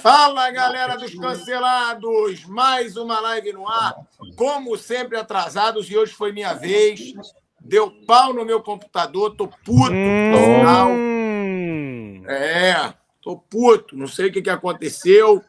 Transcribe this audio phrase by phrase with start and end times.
[0.00, 2.44] Fala galera dos cancelados!
[2.46, 3.94] Mais uma live no ar.
[4.36, 7.12] Como sempre, atrasados, e hoje foi minha vez.
[7.60, 9.92] Deu pau no meu computador, tô puto.
[9.92, 12.22] Hum.
[12.26, 15.42] É, tô puto, não sei o que, que aconteceu.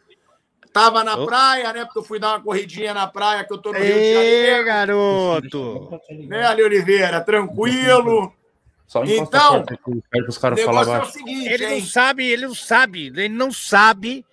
[0.72, 1.86] Tava na praia, né?
[1.86, 4.66] Porque eu fui dar uma corridinha na praia, que eu tô no Rio de Janeiro.
[4.66, 6.00] garoto!
[6.28, 7.22] Né, Ali Oliveira?
[7.22, 8.34] Tranquilo.
[8.94, 9.66] Só então,
[10.28, 11.80] os caras é o seguinte, ele hein?
[11.80, 14.26] não sabe, ele não sabe, ele não sabe.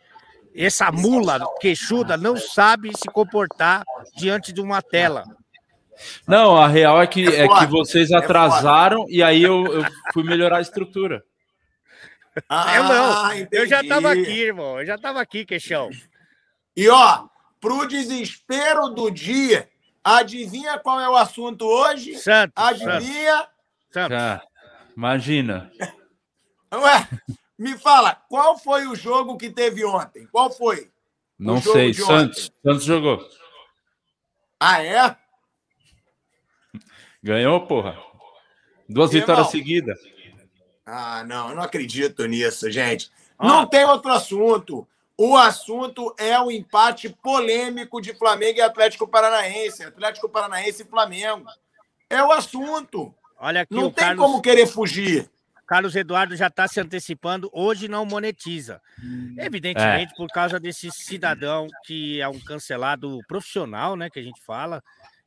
[0.54, 5.24] Essa mula queixuda não sabe se comportar diante de uma tela.
[6.26, 9.64] Não, a real é que, é, é que vocês é atrasaram é e aí eu,
[9.66, 11.24] eu, fui melhorar a estrutura.
[12.46, 13.48] Ah, eu não, entendi.
[13.52, 15.88] eu já estava aqui, irmão, eu já estava aqui, queixão.
[16.76, 17.24] E ó,
[17.58, 19.70] pro desespero do dia,
[20.04, 22.18] adivinha qual é o assunto hoje?
[22.18, 22.52] Santos.
[22.56, 23.48] Adivinha?
[23.90, 24.49] Santos.
[25.00, 25.72] Imagina.
[26.74, 27.08] Ué,
[27.58, 30.26] me fala, qual foi o jogo que teve ontem?
[30.26, 30.90] Qual foi?
[31.38, 32.52] Não sei, Santos.
[32.62, 33.26] Santos jogou.
[34.60, 35.16] Ah, é?
[37.22, 37.96] Ganhou, porra.
[38.86, 39.20] Duas Irmão.
[39.22, 39.98] vitórias seguidas.
[40.84, 43.10] Ah, não, eu não acredito nisso, gente.
[43.38, 43.48] Ah.
[43.48, 44.86] Não tem outro assunto.
[45.16, 49.82] O assunto é o empate polêmico de Flamengo e Atlético Paranaense.
[49.82, 51.46] Atlético Paranaense e Flamengo.
[52.10, 53.14] É o assunto.
[53.40, 55.28] Olha aqui, não tem Carlos, como querer fugir.
[55.66, 57.48] Carlos Eduardo já está se antecipando.
[57.52, 58.82] Hoje não monetiza.
[59.38, 60.16] Evidentemente, é.
[60.16, 64.10] por causa desse cidadão que é um cancelado profissional, né?
[64.10, 64.82] Que a gente fala.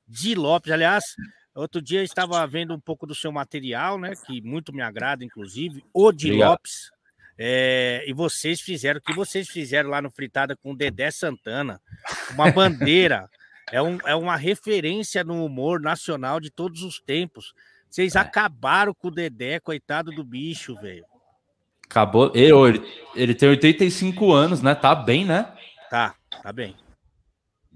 [0.07, 1.15] Di Lopes, aliás,
[1.55, 4.13] outro dia eu estava vendo um pouco do seu material, né?
[4.27, 5.83] Que muito me agrada, inclusive.
[5.91, 6.49] O Di Obrigado.
[6.51, 6.91] Lopes.
[7.35, 11.81] É, e vocês fizeram o que vocês fizeram lá no Fritada com o Dedé Santana,
[12.31, 13.27] uma bandeira,
[13.71, 17.53] é, um, é uma referência no humor nacional de todos os tempos.
[17.93, 18.19] Vocês é.
[18.19, 21.05] acabaram com o Dedé, coitado do bicho, velho.
[21.85, 22.31] Acabou.
[22.33, 22.81] Ele,
[23.13, 24.73] ele tem 85 anos, né?
[24.73, 25.53] Tá bem, né?
[25.91, 26.75] Tá, tá bem.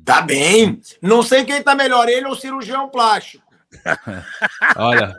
[0.04, 0.82] Tá bem.
[1.04, 3.46] Não sei quem tá melhor, ele ou o cirurgião plástico.
[4.76, 5.16] Olha,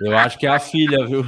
[0.00, 1.24] eu acho que é a filha, viu?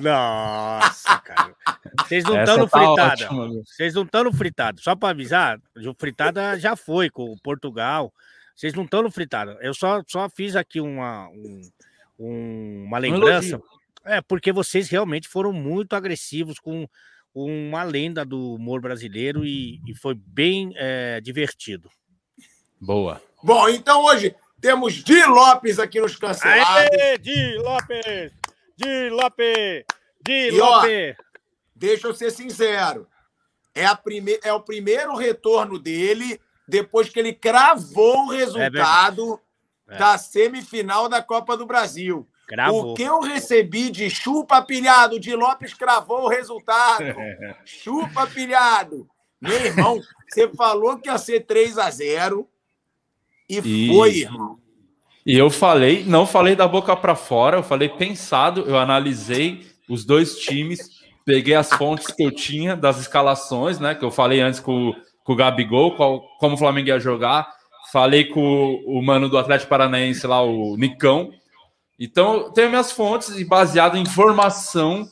[0.00, 1.54] Nossa, cara.
[2.00, 3.28] Vocês não estão no tá fritada.
[3.66, 4.80] Vocês não estão no fritado.
[4.80, 8.10] Só para avisar, o fritada já foi com o Portugal.
[8.56, 9.58] Vocês não estão no fritada.
[9.60, 11.60] Eu só, só fiz aqui uma, um,
[12.18, 13.60] um, uma lembrança.
[14.04, 16.88] é, porque vocês realmente foram muito agressivos com
[17.34, 21.88] uma lenda do humor brasileiro e, e foi bem é, divertido.
[22.80, 23.22] Boa.
[23.42, 26.90] Bom, então hoje temos Di Lopes aqui nos cancelados.
[26.90, 28.32] Aê, Di Lopes!
[28.76, 29.84] Di Lopes!
[30.24, 31.16] Di Lopes!
[31.18, 31.22] Ó,
[31.74, 33.06] deixa eu ser sincero.
[33.74, 34.38] É, a prime...
[34.42, 39.40] é o primeiro retorno dele depois que ele cravou o é resultado
[39.88, 42.28] é da semifinal da Copa do Brasil.
[42.46, 42.92] Cravou.
[42.92, 47.04] O que eu recebi de chupa pilhado de Lopes cravou o resultado.
[47.64, 49.06] chupa pilhado.
[49.40, 52.48] Meu irmão, você falou que ia ser 3 a 0
[53.48, 53.88] e, e...
[53.88, 54.58] foi, irmão.
[55.24, 60.02] E eu falei, não falei da boca para fora, eu falei pensado, eu analisei os
[60.02, 63.94] dois times, peguei as fontes que eu tinha das escalações, né?
[63.94, 67.57] Que eu falei antes com, com o Gabigol, qual, como o Flamengo ia jogar.
[67.92, 71.32] Falei com o, mano do Atlético Paranaense lá, o Nicão.
[71.98, 75.08] Então, eu tenho minhas fontes e baseado em informação,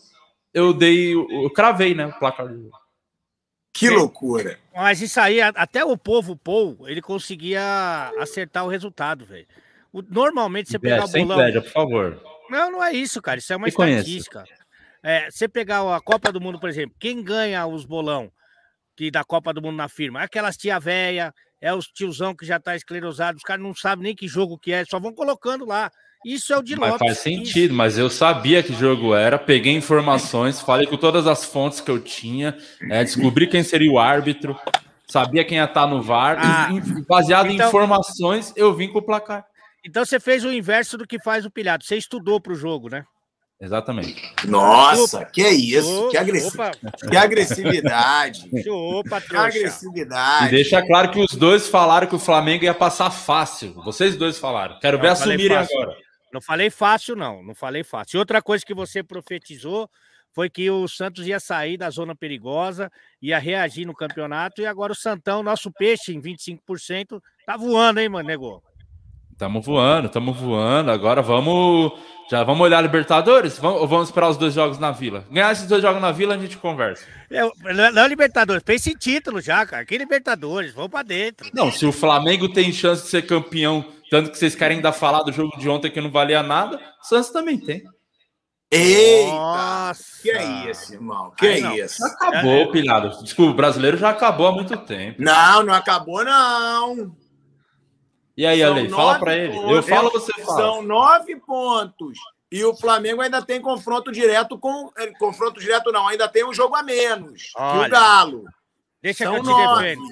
[0.53, 2.77] eu dei, eu cravei, né, o placar do jogo.
[3.73, 4.59] Que loucura.
[4.75, 9.47] Mas isso aí, até o povo Paul, ele conseguia acertar o resultado, velho.
[10.09, 11.41] Normalmente você pegar o bolão.
[11.41, 12.23] Inveja, por favor.
[12.49, 13.39] Não, não é isso, cara.
[13.39, 14.45] Isso é uma estatística.
[15.03, 18.31] É, você pegar a Copa do Mundo, por exemplo, quem ganha os bolão
[18.97, 20.23] que da Copa do Mundo na firma?
[20.23, 21.35] Aquelas tia véia,
[21.67, 24.73] é os tiozão que já tá esclerosado, os caras não sabem nem que jogo que
[24.73, 25.91] é, só vão colocando lá.
[26.25, 27.07] Isso é o de mas Lopes.
[27.07, 27.75] Faz sentido, isso.
[27.75, 32.01] mas eu sabia que jogo era, peguei informações, falei com todas as fontes que eu
[32.01, 32.57] tinha,
[32.91, 34.59] é, descobri quem seria o árbitro,
[35.07, 38.99] sabia quem ia estar no VAR, ah, e, baseado então, em informações, eu vim com
[38.99, 39.45] o placar.
[39.85, 42.89] Então você fez o inverso do que faz o pilhado, você estudou para o jogo,
[42.89, 43.05] né?
[43.59, 44.35] Exatamente.
[44.47, 45.27] Nossa, Opa.
[45.27, 46.11] que é isso?
[46.11, 46.57] que, agressi...
[47.09, 48.51] que agressividade.
[48.69, 50.49] Opa, que agressividade.
[50.49, 53.73] E deixa claro que os dois falaram que o Flamengo ia passar fácil.
[53.83, 54.79] Vocês dois falaram.
[54.79, 55.97] Quero não, ver assumirem agora.
[56.33, 57.43] Não falei fácil, não.
[57.43, 58.17] Não falei fácil.
[58.17, 59.89] E outra coisa que você profetizou
[60.35, 62.93] foi que o Santos ia sair da zona perigosa,
[63.23, 68.11] ia reagir no campeonato, e agora o Santão, nosso peixe em 25%, tá voando, hein,
[68.11, 68.63] mano, negou?
[69.39, 70.91] Tamo voando, tamo voando.
[70.91, 71.93] Agora vamos.
[72.31, 73.59] Já vamos olhar a Libertadores?
[73.59, 75.25] Vamos, ou vamos esperar os dois jogos na Vila?
[75.31, 77.05] Ganhar esses dois jogos na Vila, a gente conversa.
[77.31, 77.41] É,
[77.93, 79.85] não, é Libertadores, pense em título já, cara.
[79.85, 80.73] Que Libertadores?
[80.73, 81.49] Vamos pra dentro.
[81.55, 85.23] Não, se o Flamengo tem chance de ser campeão, tanto que vocês querem ainda falar
[85.23, 87.85] do jogo de ontem que não valia nada, o Santos também tem.
[88.73, 89.31] Eita!
[89.31, 90.23] Nossa.
[90.23, 91.33] Que é isso, irmão?
[91.37, 92.05] Que Ai, é isso?
[92.05, 93.23] Acabou, pilhado.
[93.23, 95.23] Desculpa, o brasileiro já acabou há muito tempo.
[95.23, 97.15] Não, não acabou, não.
[98.37, 99.57] E aí, Ale, fala para ele.
[99.57, 100.57] Eu falo, você fala.
[100.57, 102.19] São nove pontos.
[102.53, 104.93] E o Flamengo ainda tem confronto direto com.
[104.97, 108.45] Eh, confronto direto não, ainda tem um jogo a menos Olha, que o Galo.
[109.03, 109.83] Deixa São que eu te nove.
[109.83, 110.05] defendo.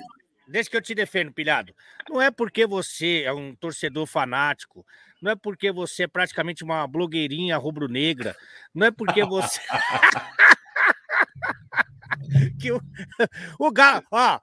[0.49, 1.75] Deixa que eu te defendo, pilhado.
[2.09, 4.85] Não é porque você é um torcedor fanático,
[5.23, 8.37] não é porque você é praticamente uma blogueirinha rubro-negra,
[8.75, 9.61] não é porque você.
[12.61, 12.81] que o,
[13.59, 14.05] o Galo.
[14.11, 14.41] Ó.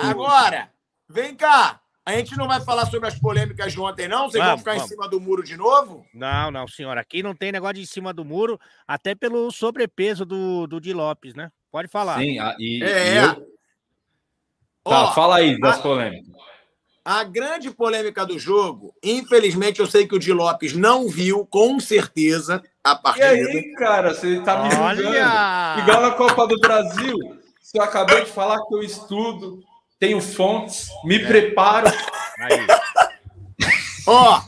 [0.00, 0.70] Agora,
[1.08, 1.80] vem cá.
[2.08, 4.30] A gente não vai falar sobre as polêmicas de ontem, não?
[4.30, 4.86] Vocês vamos, vão ficar vamos.
[4.86, 6.06] em cima do muro de novo?
[6.14, 7.02] Não, não, senhora.
[7.02, 10.94] Aqui não tem negócio de em cima do muro, até pelo sobrepeso do, do Di
[10.94, 11.52] Lopes, né?
[11.70, 12.18] Pode falar.
[12.18, 13.12] Sim, e, é.
[13.12, 13.34] E eu...
[14.84, 16.34] Tá, Ó, fala aí das a, polêmicas.
[17.04, 21.78] A grande polêmica do jogo, infelizmente, eu sei que o Di Lopes não viu, com
[21.78, 23.34] certeza, a partida.
[23.34, 24.96] E aí, cara, você tá me Olha!
[24.96, 25.80] julgando.
[25.80, 27.37] Igual na Copa do Brasil.
[27.68, 29.62] Se eu acabei de falar que eu estudo,
[29.98, 31.26] tenho fontes, me é.
[31.26, 31.86] preparo.
[32.38, 32.66] Aí.
[34.06, 34.42] Ó,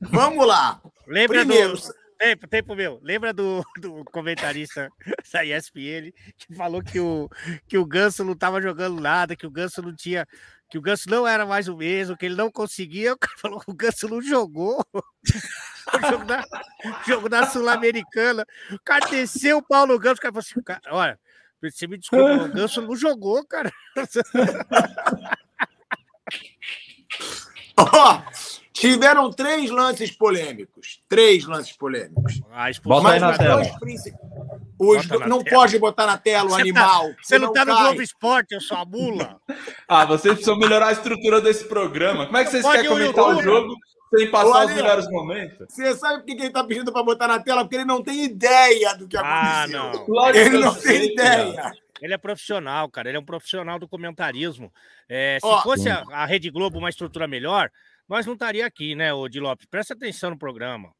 [0.00, 0.80] vamos lá.
[1.06, 1.94] Lembra Primeiro, do...
[2.18, 2.98] Tempo, tempo meu.
[3.02, 4.88] Lembra do, do comentarista
[5.30, 7.28] da ESPN que falou que o,
[7.68, 10.26] que o Ganso não estava jogando nada, que o Ganso não tinha.
[10.70, 13.12] Que o Ganso não era mais o mesmo, que ele não conseguia.
[13.12, 14.82] O cara falou que o Ganso não jogou.
[14.94, 16.42] o jogo da,
[17.06, 18.46] jogo da Sul-Americana.
[18.70, 20.16] O cara desceu o pau no Ganso.
[20.16, 21.20] O cara falou assim: cara, olha,
[21.70, 23.72] você me desculpa, o Ganso não jogou, cara.
[27.76, 28.22] Ó, oh,
[28.72, 31.02] tiveram três lances polêmicos.
[31.08, 32.40] Três lances polêmicos.
[32.52, 33.62] Ah, Bota aí na tela.
[34.78, 35.20] Os do...
[35.20, 35.56] não tela.
[35.56, 37.08] pode botar na tela o tá- animal.
[37.08, 37.16] Tá...
[37.22, 39.40] Você não, tá no Globo Esporte, eu sou a mula.
[39.88, 42.26] ah, vocês precisam melhorar a estrutura desse programa.
[42.26, 43.76] Como é que vocês querem comentar o jogo
[44.14, 45.66] sem passar os melhores momentos.
[45.68, 47.62] Você sabe por que ele está pedindo para botar na tela?
[47.62, 49.82] Porque ele não tem ideia do que ah, aconteceu.
[49.82, 50.06] Não.
[50.06, 51.72] Claro ele não tem ideia.
[52.00, 53.08] Ele é profissional, cara.
[53.08, 54.72] Ele é um profissional do comentarismo.
[55.08, 57.70] É, se oh, fosse a, a, Rede Globo uma estrutura melhor,
[58.08, 59.66] nós não estaria aqui, né, Odi Lopes?
[59.66, 60.92] Presta atenção no programa.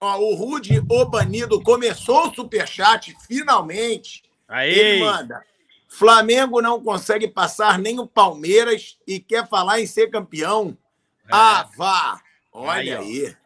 [0.00, 4.22] Ó, o Rude Obanido começou o superchat, finalmente.
[4.46, 4.78] Aí.
[4.78, 5.42] Ele manda.
[5.88, 10.76] Flamengo não consegue passar nem o Palmeiras e quer falar em ser campeão.
[11.24, 11.28] É.
[11.30, 12.20] Ah, vá!
[12.52, 13.26] Olha aí.
[13.26, 13.36] aí.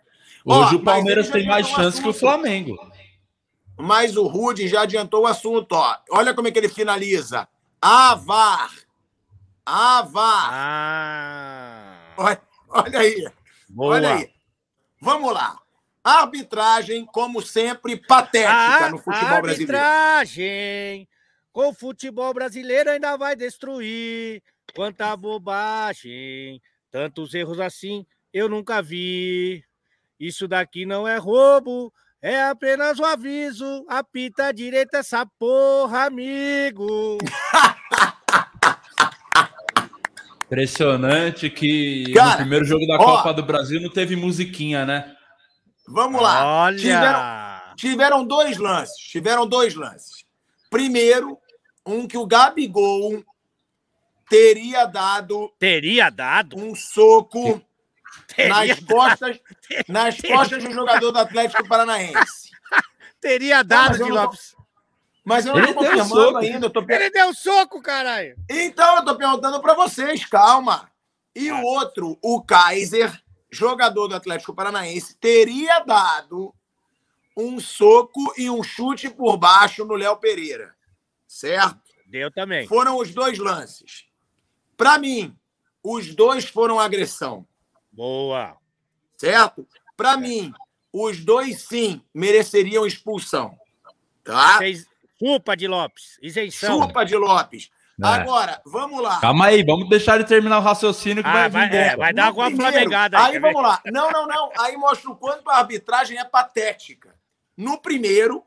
[0.44, 2.76] Hoje ó, o Palmeiras tem mais chance que o Flamengo.
[3.76, 5.72] Mas o Rude já adiantou o assunto.
[5.72, 5.96] Ó.
[6.10, 7.48] Olha como é que ele finaliza.
[7.80, 8.70] Avar.
[9.64, 10.50] Avar.
[10.52, 11.96] Ah.
[12.16, 13.28] Olha, olha aí.
[13.68, 13.96] Boa.
[13.96, 14.30] Olha aí.
[15.00, 15.58] Vamos lá.
[16.02, 19.76] Arbitragem, como sempre, patética a, no futebol brasileiro.
[19.76, 21.08] Arbitragem
[21.52, 24.42] com o futebol brasileiro ainda vai destruir.
[24.74, 26.62] Quanta bobagem.
[26.90, 28.06] Tantos erros assim
[28.36, 29.64] eu nunca vi.
[30.20, 31.90] Isso daqui não é roubo,
[32.20, 33.86] é apenas um aviso.
[33.88, 37.16] Apita direita essa porra, amigo.
[40.44, 45.16] Impressionante que Cara, no primeiro jogo da ó, Copa do Brasil não teve musiquinha, né?
[45.88, 46.64] Vamos lá.
[46.64, 46.76] Olha.
[46.76, 48.96] Tiveram, tiveram dois lances.
[48.96, 50.26] Tiveram dois lances.
[50.70, 51.38] Primeiro,
[51.86, 53.24] um que o Gabigol
[54.28, 55.50] teria dado.
[55.58, 56.56] Teria dado?
[56.58, 57.62] Um soco
[58.48, 59.40] nas costas,
[59.88, 62.50] nas costas do jogador do Atlético Paranaense.
[63.20, 64.54] Teria dado, de Lopes.
[65.24, 66.70] Mas eu não estou confirmando ainda.
[66.70, 66.84] Tô...
[66.88, 68.36] Ele deu soco, caralho.
[68.48, 70.88] Então, eu estou perguntando para vocês, calma.
[71.34, 73.12] E o outro, o Kaiser,
[73.50, 76.54] jogador do Atlético Paranaense, teria dado
[77.36, 80.74] um soco e um chute por baixo no Léo Pereira.
[81.26, 81.80] Certo?
[82.06, 82.66] Deu também.
[82.68, 84.06] Foram os dois lances.
[84.76, 85.36] Para mim,
[85.82, 87.46] os dois foram agressão.
[87.96, 88.56] Boa.
[89.16, 89.66] Certo?
[89.96, 90.16] Para é.
[90.18, 90.52] mim,
[90.92, 93.58] os dois sim mereceriam expulsão.
[94.22, 94.58] Tá?
[95.18, 96.18] Chupa de Lopes.
[96.20, 96.82] Isenção.
[96.82, 97.70] Chupa de Lopes.
[97.98, 98.06] É.
[98.06, 99.18] Agora, vamos lá.
[99.20, 102.26] Calma aí, vamos deixar ele terminar o raciocínio que ah, vai, vai, é, vai dar
[102.26, 103.34] alguma flamegada aí.
[103.34, 103.80] Aí vamos lá.
[103.86, 104.50] Não, não, não.
[104.58, 107.14] Aí mostra o quanto a arbitragem é patética.
[107.56, 108.44] No primeiro,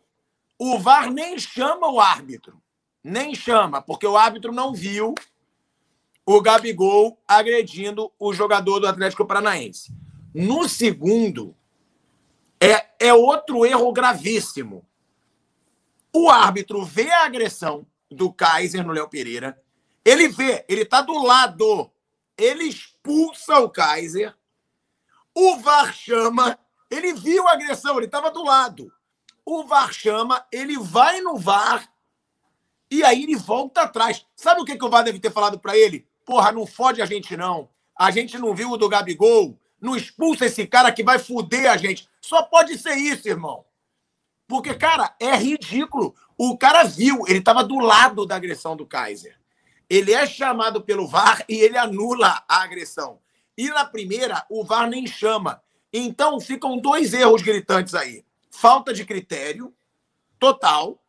[0.59, 2.61] o VAR nem chama o árbitro.
[3.03, 5.15] Nem chama, porque o árbitro não viu
[6.31, 9.91] o Gabigol agredindo o jogador do Atlético Paranaense.
[10.31, 11.55] No segundo,
[12.61, 14.85] é, é outro erro gravíssimo.
[16.13, 19.59] O árbitro vê a agressão do Kaiser no Léo Pereira,
[20.05, 21.91] ele vê, ele está do lado,
[22.37, 24.35] ele expulsa o Kaiser,
[25.33, 26.59] o VAR chama,
[26.91, 28.93] ele viu a agressão, ele estava do lado.
[29.43, 31.91] O VAR chama, ele vai no VAR
[32.91, 34.27] e aí ele volta atrás.
[34.35, 36.07] Sabe o que, que o VAR deve ter falado para ele?
[36.29, 37.67] Porra, não fode a gente, não.
[37.97, 39.57] A gente não viu o do Gabigol.
[39.81, 42.07] não expulsa esse cara que vai fuder a gente.
[42.21, 43.65] Só pode ser isso, irmão.
[44.47, 46.13] Porque, cara, é ridículo.
[46.37, 49.39] O cara viu, ele estava do lado da agressão do Kaiser.
[49.89, 53.19] Ele é chamado pelo VAR e ele anula a agressão.
[53.57, 55.63] E na primeira, o VAR nem chama.
[55.91, 59.73] Então, ficam dois erros gritantes aí: falta de critério
[60.37, 61.03] total.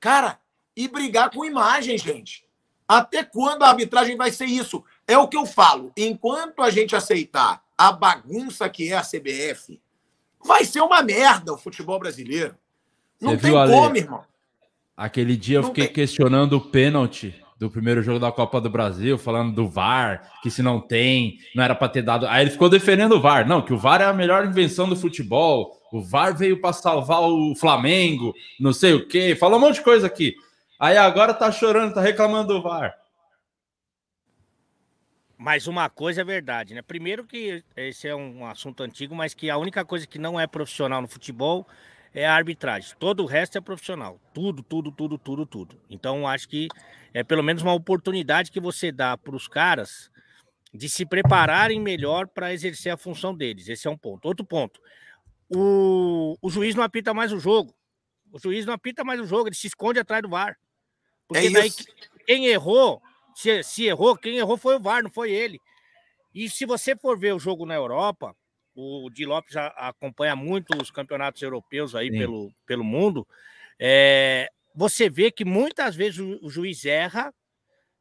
[0.00, 0.40] Cara,
[0.76, 2.43] e brigar com imagem, gente.
[2.86, 4.84] Até quando a arbitragem vai ser isso?
[5.06, 5.92] É o que eu falo.
[5.96, 9.80] Enquanto a gente aceitar a bagunça que é a CBF,
[10.44, 12.54] vai ser uma merda o futebol brasileiro.
[13.20, 13.98] Não Você tem viu, como, Ale?
[13.98, 14.24] irmão.
[14.96, 15.94] Aquele dia eu fiquei tem...
[15.94, 20.62] questionando o pênalti do primeiro jogo da Copa do Brasil, falando do VAR, que se
[20.62, 22.26] não tem, não era para ter dado.
[22.26, 23.46] Aí ele ficou defendendo o VAR.
[23.48, 25.80] Não, que o VAR é a melhor invenção do futebol.
[25.92, 29.36] O VAR veio para salvar o Flamengo, não sei o quê.
[29.38, 30.34] Falou um monte de coisa aqui.
[30.78, 32.94] Aí agora tá chorando, tá reclamando do VAR.
[35.36, 36.82] Mas uma coisa é verdade, né?
[36.82, 40.46] Primeiro que esse é um assunto antigo, mas que a única coisa que não é
[40.46, 41.66] profissional no futebol
[42.14, 42.94] é a arbitragem.
[42.98, 44.20] Todo o resto é profissional.
[44.32, 45.80] Tudo, tudo, tudo, tudo, tudo.
[45.90, 46.68] Então acho que
[47.12, 50.10] é pelo menos uma oportunidade que você dá para os caras
[50.72, 53.68] de se prepararem melhor para exercer a função deles.
[53.68, 54.26] Esse é um ponto.
[54.26, 54.80] Outro ponto.
[55.48, 57.74] O, o juiz não apita mais o jogo.
[58.32, 60.56] O juiz não apita mais o jogo, ele se esconde atrás do VAR.
[61.28, 61.70] Porque é daí
[62.26, 63.02] quem errou,
[63.34, 65.60] se, se errou, quem errou foi o VAR, não foi ele.
[66.34, 68.34] E se você for ver o jogo na Europa,
[68.74, 73.26] o Di Lopes acompanha muito os campeonatos europeus aí pelo, pelo mundo.
[73.78, 77.32] É, você vê que muitas vezes o, o juiz erra,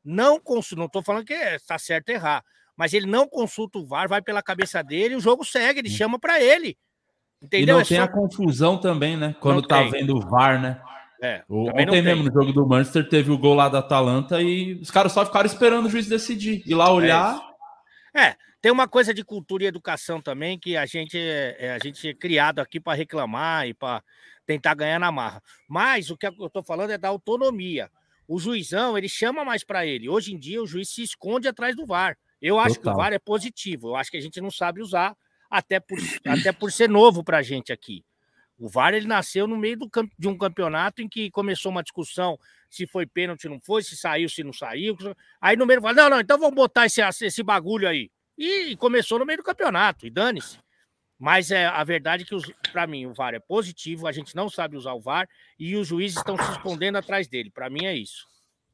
[0.03, 2.43] não consulta, não estou falando que está certo errar,
[2.75, 6.17] mas ele não consulta o VAR, vai pela cabeça dele, o jogo segue, ele chama
[6.17, 6.75] para ele.
[7.41, 7.75] Entendeu?
[7.75, 8.03] E não é tem só...
[8.03, 9.35] a confusão também, né?
[9.39, 9.91] Quando não tá tem.
[9.91, 10.81] vendo o VAR, né?
[11.21, 14.73] É, o, ontem mesmo, no jogo do Manchester, teve o gol lá da Atalanta e
[14.75, 16.63] os caras só ficaram esperando o juiz decidir.
[16.65, 17.39] Ir lá olhar.
[18.13, 21.73] É, é tem uma coisa de cultura e educação também que a gente é, é
[21.73, 24.01] a gente é criado aqui para reclamar e para
[24.45, 25.41] tentar ganhar na marra.
[25.67, 27.91] Mas o que eu estou falando é da autonomia.
[28.25, 30.07] O juizão, ele chama mais para ele.
[30.07, 32.17] Hoje em dia, o juiz se esconde atrás do VAR.
[32.41, 32.93] Eu acho Total.
[32.93, 33.89] que o VAR é positivo.
[33.89, 35.13] Eu acho que a gente não sabe usar,
[35.49, 38.03] até por, até por ser novo para a gente aqui.
[38.57, 42.37] O VAR ele nasceu no meio do, de um campeonato em que começou uma discussão
[42.69, 44.95] se foi pênalti, não foi, se saiu, se não saiu.
[45.41, 48.09] Aí no meio fala: não, não, então vamos botar esse, esse bagulho aí.
[48.37, 50.57] E começou no meio do campeonato, e dane-se.
[51.19, 54.49] Mas é a verdade é que, para mim, o VAR é positivo, a gente não
[54.49, 57.51] sabe usar o VAR e os juízes estão se escondendo atrás dele.
[57.51, 58.25] Para mim é isso.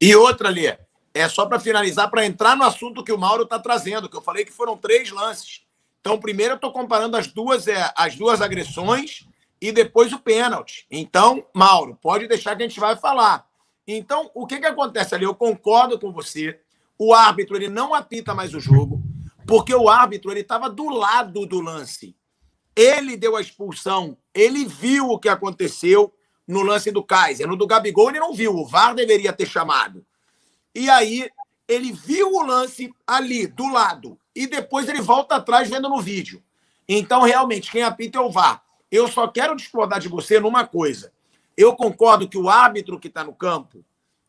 [0.02, 0.66] E outra ali,
[1.14, 4.22] é só para finalizar, para entrar no assunto que o Mauro está trazendo, que eu
[4.22, 5.62] falei que foram três lances.
[6.00, 9.28] Então, primeiro eu estou comparando as duas, é, as duas agressões
[9.62, 10.86] e depois o pênalti.
[10.90, 13.48] Então, Mauro, pode deixar que a gente vai falar.
[13.88, 15.26] Então, o que, que acontece ali?
[15.26, 16.60] Eu concordo com você.
[16.98, 19.02] O árbitro ele não apita mais o jogo
[19.50, 22.16] porque o árbitro ele estava do lado do lance.
[22.76, 26.14] Ele deu a expulsão, ele viu o que aconteceu
[26.48, 27.48] no lance do Kaiser.
[27.48, 30.06] No do Gabigol ele não viu, o VAR deveria ter chamado.
[30.76, 31.28] E aí
[31.68, 36.44] ele viu o lance ali, do lado, e depois ele volta atrás vendo no vídeo.
[36.88, 38.64] Então, realmente, quem apita é o VAR.
[38.92, 41.12] Eu só quero discordar de você numa coisa.
[41.56, 43.84] Eu concordo que o árbitro que está no campo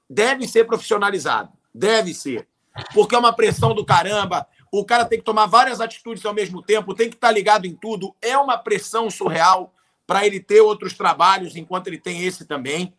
[0.09, 1.53] deve ser profissionalizado.
[1.75, 2.49] Deve ser.
[2.95, 6.63] Porque é uma pressão do caramba o cara tem que tomar várias atitudes ao mesmo
[6.63, 8.15] tempo, tem que estar ligado em tudo.
[8.23, 9.75] É uma pressão surreal
[10.07, 12.95] para ele ter outros trabalhos enquanto ele tem esse também.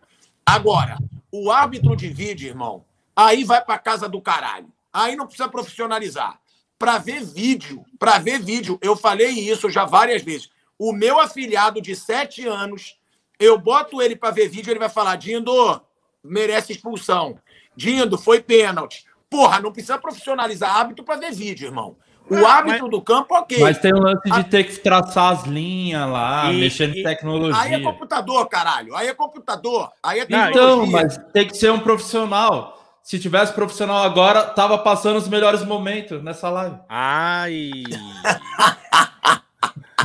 [0.45, 0.97] Agora,
[1.31, 2.83] o árbitro de vídeo, irmão,
[3.15, 4.67] aí vai para casa do caralho.
[4.91, 6.39] Aí não precisa profissionalizar.
[6.77, 10.49] Para ver vídeo, para ver vídeo, eu falei isso já várias vezes.
[10.83, 12.97] O meu afilhado de sete anos,
[13.39, 15.79] eu boto ele para ver vídeo, ele vai falar: Dindo,
[16.23, 17.37] merece expulsão.
[17.75, 19.05] Dindo, foi pênalti.
[19.29, 21.95] Porra, não precisa profissionalizar hábito para ver vídeo, irmão.
[22.27, 23.59] O hábito mas, do campo, ok.
[23.59, 27.61] Mas tem o lance de ter que traçar as linhas lá, e, mexer em tecnologia.
[27.61, 28.95] Aí é computador, caralho.
[28.95, 29.91] Aí é computador.
[30.01, 30.61] Aí é tecnologia.
[30.61, 32.81] Então, mas tem que ser um profissional.
[33.03, 36.77] Se tivesse profissional agora, tava passando os melhores momentos nessa live.
[36.89, 37.83] Ai.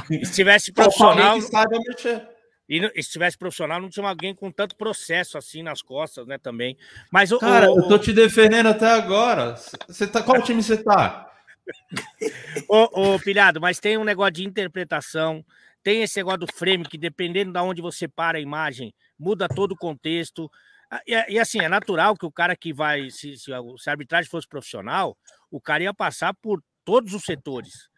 [0.25, 1.37] Se tivesse profissional.
[1.37, 2.37] Que saiba mexer.
[2.69, 6.37] E se tivesse profissional, não tinha alguém com tanto processo assim nas costas, né?
[6.37, 6.77] Também.
[7.13, 7.39] Mas o.
[7.39, 9.55] Cara, o, eu tô te defendendo até agora.
[9.87, 11.31] Você tá, qual time você tá?
[12.69, 15.45] ô, ô, pilhado, mas tem um negócio de interpretação.
[15.81, 19.73] Tem esse negócio do frame que, dependendo de onde você para a imagem, muda todo
[19.73, 20.51] o contexto.
[20.91, 23.11] Ah, e, e assim, é natural que o cara que vai.
[23.11, 25.17] Se, se, se a arbitragem fosse profissional,
[25.49, 27.89] o cara ia passar por todos os setores.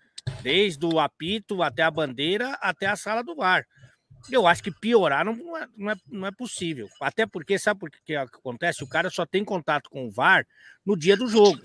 [0.43, 3.67] Desde o apito até a bandeira, até a sala do VAR.
[4.31, 6.89] Eu acho que piorar não é, não é, não é possível.
[7.01, 8.83] Até porque, sabe por que acontece?
[8.83, 10.47] O cara só tem contato com o VAR
[10.85, 11.61] no dia do jogo.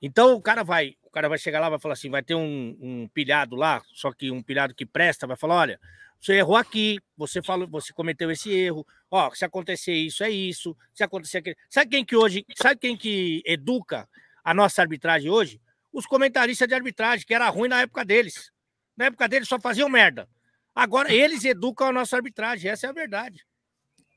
[0.00, 3.08] Então o cara vai, cara vai chegar lá, vai falar assim, vai ter um, um
[3.08, 5.80] pilhado lá, só que um pilhado que presta, vai falar, olha,
[6.20, 8.84] você errou aqui, você falou, você cometeu esse erro.
[9.10, 11.56] Ó, se acontecer isso é isso, se acontecer aquilo.
[11.70, 14.08] Sabe quem que hoje, sabe quem que educa
[14.42, 15.60] a nossa arbitragem hoje?
[15.94, 18.50] Os comentaristas de arbitragem, que era ruim na época deles.
[18.96, 20.28] Na época deles só faziam merda.
[20.74, 23.46] Agora eles educam a nossa arbitragem, essa é a verdade.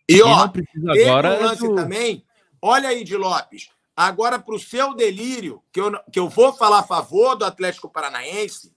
[0.10, 1.76] E ó, agora um lance do...
[1.76, 2.26] também.
[2.60, 3.70] Olha aí de Lopes.
[3.96, 7.90] Agora para o seu delírio, que eu, que eu vou falar a favor do Atlético
[7.90, 8.74] Paranaense,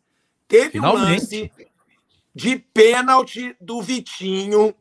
[0.47, 1.03] teve Finalmente.
[1.03, 1.53] um lance
[2.35, 4.75] de pênalti do Vitinho.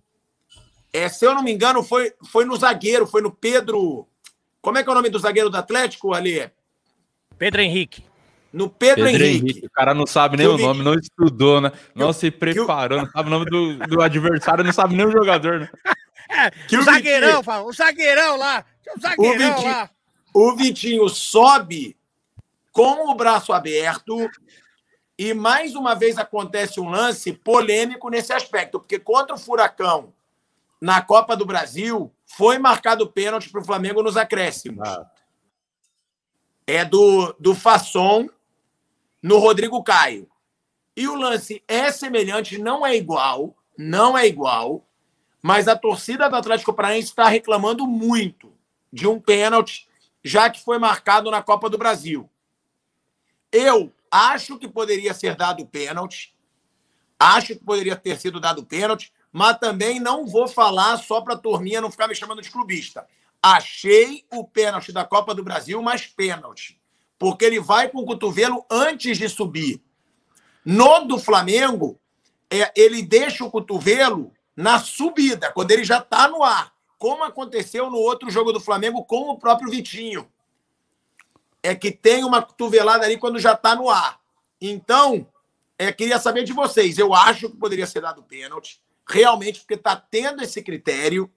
[0.92, 4.08] É, se eu não me engano, foi, foi no zagueiro, foi no Pedro.
[4.62, 6.52] Como é que é o nome do zagueiro do Atlético, Ali?
[7.38, 8.09] Pedro Henrique.
[8.52, 9.46] No Pedro, Pedro Henrique.
[9.46, 9.66] Henrique.
[9.68, 11.72] O cara não sabe nem o nome, não estudou, né?
[11.94, 15.60] Não se preparou, não sabe o nome do, do adversário, não sabe nem o jogador,
[15.60, 15.70] né?
[16.32, 18.64] É, que o, o zagueirão, fala, o zagueirão lá.
[18.96, 19.90] O zagueirão o Vitinho, lá.
[20.32, 21.98] O Vitinho sobe
[22.72, 24.30] com o braço aberto
[25.18, 30.14] e mais uma vez acontece um lance polêmico nesse aspecto, porque contra o Furacão
[30.80, 34.88] na Copa do Brasil foi marcado pênalti para o Flamengo nos acréscimos.
[34.88, 35.06] Ah.
[36.66, 38.30] É do, do Fasson
[39.22, 40.30] no Rodrigo Caio.
[40.96, 44.86] E o lance é semelhante, não é igual, não é igual,
[45.42, 48.54] mas a torcida do Atlético Paranaense está reclamando muito
[48.92, 49.88] de um pênalti,
[50.24, 52.30] já que foi marcado na Copa do Brasil.
[53.52, 56.36] Eu Acho que poderia ser dado pênalti.
[57.20, 61.38] Acho que poderia ter sido dado pênalti, mas também não vou falar só para a
[61.38, 63.08] turminha não ficar me chamando de clubista.
[63.42, 66.79] Achei o pênalti da Copa do Brasil mais pênalti,
[67.20, 69.80] porque ele vai com o cotovelo antes de subir.
[70.66, 72.00] No do Flamengo,
[72.50, 77.90] é, ele deixa o cotovelo na subida, quando ele já está no ar, como aconteceu
[77.90, 80.28] no outro jogo do Flamengo com o próprio Vitinho
[81.62, 84.20] é que tem uma cotovelada ali quando já está no ar.
[84.62, 85.28] Então,
[85.78, 86.98] é, queria saber de vocês.
[86.98, 91.30] Eu acho que poderia ser dado pênalti, realmente, porque está tendo esse critério.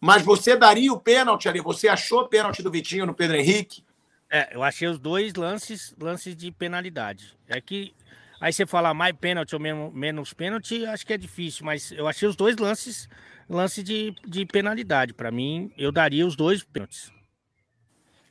[0.00, 1.60] Mas você daria o pênalti ali?
[1.60, 3.84] Você achou pênalti do Vitinho no Pedro Henrique?
[4.30, 7.36] É, eu achei os dois lances, lances de penalidade.
[7.48, 7.94] É que
[8.40, 12.08] aí você falar mais pênalti ou menos, menos pênalti, acho que é difícil, mas eu
[12.08, 13.08] achei os dois lances,
[13.48, 15.14] lance de, de penalidade.
[15.14, 17.10] Para mim, eu daria os dois pênaltis.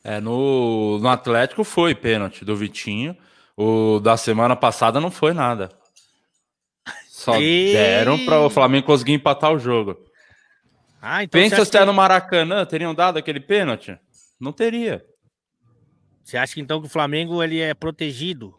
[0.04, 3.18] É, no, no Atlético foi pênalti do Vitinho.
[3.58, 5.72] O da semana passada não foi nada.
[7.08, 7.72] Só e...
[7.74, 9.98] deram para o Flamengo conseguir empatar o jogo.
[11.02, 11.86] Ah, então Pensa se é que...
[11.86, 13.98] no Maracanã, teriam dado aquele pênalti?
[14.40, 15.04] Não teria.
[16.26, 18.58] Você acha que então que o Flamengo ele é protegido?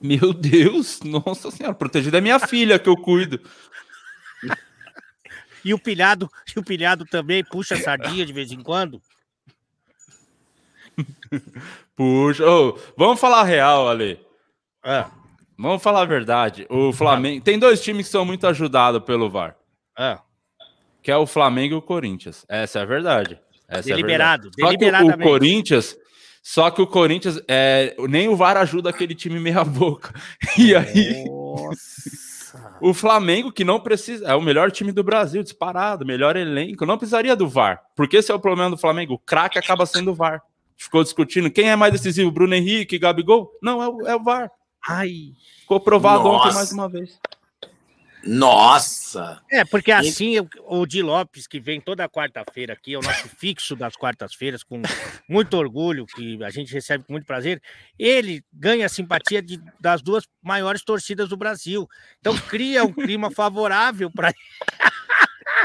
[0.00, 3.38] Meu Deus, nossa senhora, protegido é minha filha que eu cuido.
[5.62, 9.02] e o pilhado, e o pilhado também puxa sardinha de vez em quando?
[11.94, 14.18] Puxa, oh, vamos falar real, Ale.
[14.82, 15.04] É.
[15.58, 16.66] Vamos falar a verdade.
[16.70, 17.44] O Flamengo.
[17.44, 19.56] Tem dois times que são muito ajudados pelo VAR.
[19.98, 20.18] É.
[21.02, 22.46] Que é o Flamengo e o Corinthians.
[22.48, 23.38] Essa é a verdade.
[23.70, 24.50] Essa Deliberado.
[24.58, 25.06] É verdade.
[25.06, 25.96] Só que o Corinthians.
[26.42, 27.40] Só que o Corinthians.
[27.46, 30.12] É, nem o VAR ajuda aquele time meia-boca.
[30.58, 31.24] E aí.
[31.24, 32.10] Nossa.
[32.82, 36.96] O Flamengo, que não precisa, é o melhor time do Brasil, disparado, melhor elenco, não
[36.96, 37.80] precisaria do VAR.
[37.94, 39.14] Porque esse é o problema do Flamengo.
[39.14, 40.42] O craque acaba sendo o VAR
[40.80, 43.50] ficou discutindo quem é mais decisivo, Bruno Henrique, Gabigol?
[43.62, 44.50] Não, é o, é o VAR.
[44.88, 45.32] Ai.
[45.60, 46.48] Ficou provado Nossa.
[46.48, 47.20] ontem mais uma vez.
[48.24, 49.40] Nossa!
[49.50, 53.74] É, porque assim o Di Lopes, que vem toda quarta-feira aqui, é o nosso fixo
[53.74, 54.82] das quartas-feiras, com
[55.28, 57.62] muito orgulho, que a gente recebe com muito prazer,
[57.98, 61.88] ele ganha a simpatia de, das duas maiores torcidas do Brasil.
[62.20, 64.32] Então cria um clima favorável para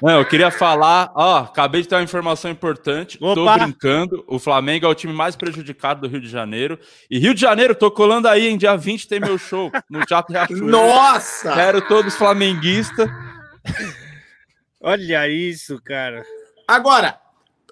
[0.02, 3.18] Não, eu queria falar, ó, acabei de ter uma informação importante.
[3.22, 3.36] Opa.
[3.36, 4.24] Tô brincando.
[4.28, 6.80] O Flamengo é o time mais prejudicado do Rio de Janeiro.
[7.10, 10.34] E Rio de Janeiro, tô colando aí, em dia 20 tem meu show no Teatro
[10.34, 10.68] Riachuelo.
[10.68, 11.54] Nossa!
[11.54, 13.10] Quero todos flamenguistas.
[14.82, 16.24] Olha isso, cara.
[16.68, 17.20] Agora,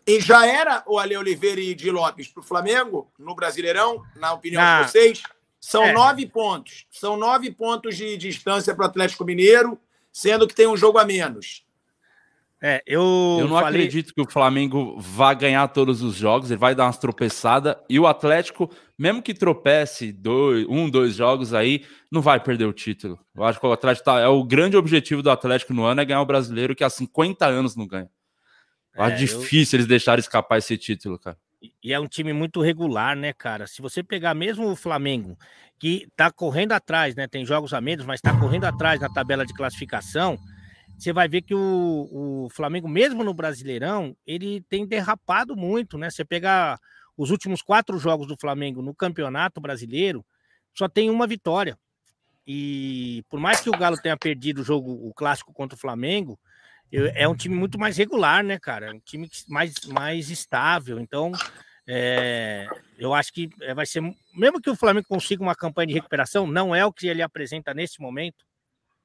[0.05, 4.33] e já era o Ale Oliveira e Di Lopes para o Flamengo, no Brasileirão, na
[4.33, 5.23] opinião ah, de vocês?
[5.59, 5.93] São é.
[5.93, 6.85] nove pontos.
[6.91, 9.79] São nove pontos de distância para o Atlético Mineiro,
[10.11, 11.63] sendo que tem um jogo a menos.
[12.65, 13.01] É, eu,
[13.41, 13.81] eu não falei...
[13.81, 17.99] acredito que o Flamengo vá ganhar todos os jogos, ele vai dar umas tropeçadas, e
[17.99, 23.19] o Atlético, mesmo que tropece dois, um, dois jogos aí, não vai perder o título.
[23.35, 26.05] Eu acho que o Atlético tá, é o grande objetivo do Atlético no ano é
[26.05, 28.09] ganhar o brasileiro, que há 50 anos não ganha.
[28.95, 29.81] Eu acho é, difícil eu...
[29.81, 31.37] eles deixarem escapar esse título, cara.
[31.83, 33.67] E é um time muito regular, né, cara?
[33.67, 35.37] Se você pegar mesmo o Flamengo,
[35.77, 37.27] que tá correndo atrás, né?
[37.27, 40.39] Tem jogos a menos, mas tá correndo atrás na tabela de classificação
[41.03, 46.09] você vai ver que o, o Flamengo, mesmo no Brasileirão, ele tem derrapado muito, né?
[46.09, 46.79] Você pegar
[47.17, 50.25] os últimos quatro jogos do Flamengo no Campeonato Brasileiro,
[50.73, 51.77] só tem uma vitória.
[52.47, 56.39] E por mais que o Galo tenha perdido o jogo, o clássico contra o Flamengo,
[56.91, 58.87] é um time muito mais regular, né, cara?
[58.87, 60.99] É um time mais, mais estável.
[60.99, 61.31] Então,
[61.85, 64.01] é, eu acho que é, vai ser.
[64.33, 67.73] Mesmo que o Flamengo consiga uma campanha de recuperação, não é o que ele apresenta
[67.73, 68.45] nesse momento,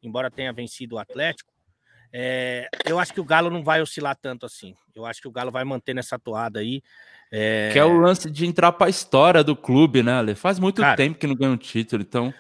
[0.03, 1.58] embora tenha vencido o Atlético.
[2.13, 4.75] É, eu acho que o Galo não vai oscilar tanto assim.
[4.95, 6.83] Eu acho que o Galo vai manter nessa toada aí.
[7.31, 7.71] É...
[7.73, 10.35] Que é o lance de entrar para a história do clube, né, Ale?
[10.35, 12.33] Faz muito Cara, tempo que não ganha um título, então.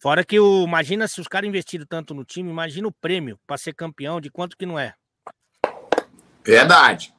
[0.00, 0.64] Fora que o.
[0.64, 4.30] Imagina se os caras investiram tanto no time, imagina o prêmio para ser campeão, de
[4.30, 4.94] quanto que não é.
[6.44, 7.12] Verdade.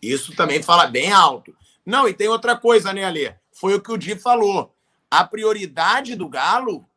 [0.00, 1.54] Isso também fala bem alto.
[1.84, 3.34] Não, e tem outra coisa, né, Alê?
[3.52, 4.74] Foi o que o Di falou.
[5.10, 6.88] A prioridade do Galo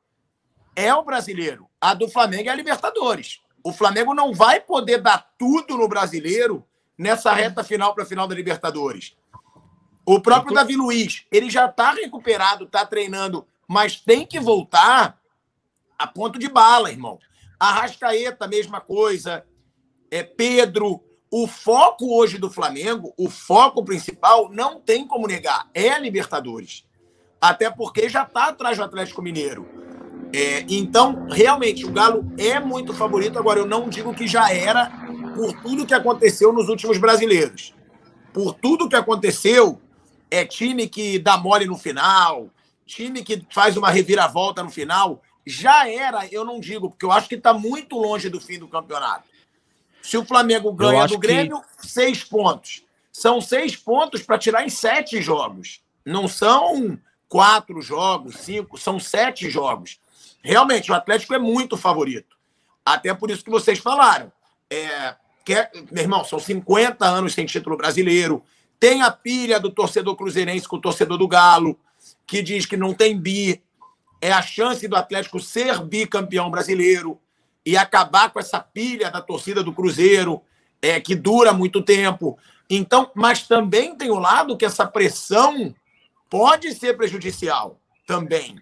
[0.76, 1.70] é o brasileiro.
[1.80, 3.42] A do Flamengo é a Libertadores.
[3.68, 6.66] O Flamengo não vai poder dar tudo no brasileiro
[6.98, 9.14] nessa reta final para a final da Libertadores.
[10.06, 15.20] O próprio Davi Luiz, ele já está recuperado, está treinando, mas tem que voltar
[16.00, 17.20] a ponto de bala, irmão.
[17.60, 19.46] Arrascaeta, mesma coisa.
[20.10, 21.04] É Pedro.
[21.30, 26.86] O foco hoje do Flamengo, o foco principal, não tem como negar, é a Libertadores.
[27.42, 29.87] Até porque já está atrás do Atlético Mineiro.
[30.34, 33.40] É, então, realmente, o Galo é muito favorito.
[33.40, 34.92] Agora, eu não digo que já era
[35.36, 37.74] por tudo que aconteceu nos últimos brasileiros.
[38.34, 39.80] Por tudo que aconteceu,
[40.30, 42.50] é time que dá mole no final,
[42.86, 45.22] time que faz uma reviravolta no final.
[45.46, 48.68] Já era, eu não digo, porque eu acho que está muito longe do fim do
[48.68, 49.28] campeonato.
[50.02, 51.88] Se o Flamengo ganha do Grêmio, que...
[51.88, 52.84] seis pontos.
[53.12, 55.82] São seis pontos para tirar em sete jogos.
[56.06, 60.00] Não são quatro jogos, cinco, são sete jogos.
[60.48, 62.38] Realmente, o Atlético é muito favorito.
[62.86, 64.32] Até por isso que vocês falaram.
[64.70, 68.42] É, quer, meu irmão, são 50 anos sem título brasileiro.
[68.80, 71.78] Tem a pilha do torcedor cruzeirense com o torcedor do Galo,
[72.26, 73.62] que diz que não tem bi.
[74.22, 77.20] É a chance do Atlético ser bicampeão brasileiro
[77.66, 80.42] e acabar com essa pilha da torcida do Cruzeiro,
[80.82, 82.40] é, que dura muito tempo.
[82.70, 85.76] Então, mas também tem o lado que essa pressão
[86.30, 88.56] pode ser prejudicial também.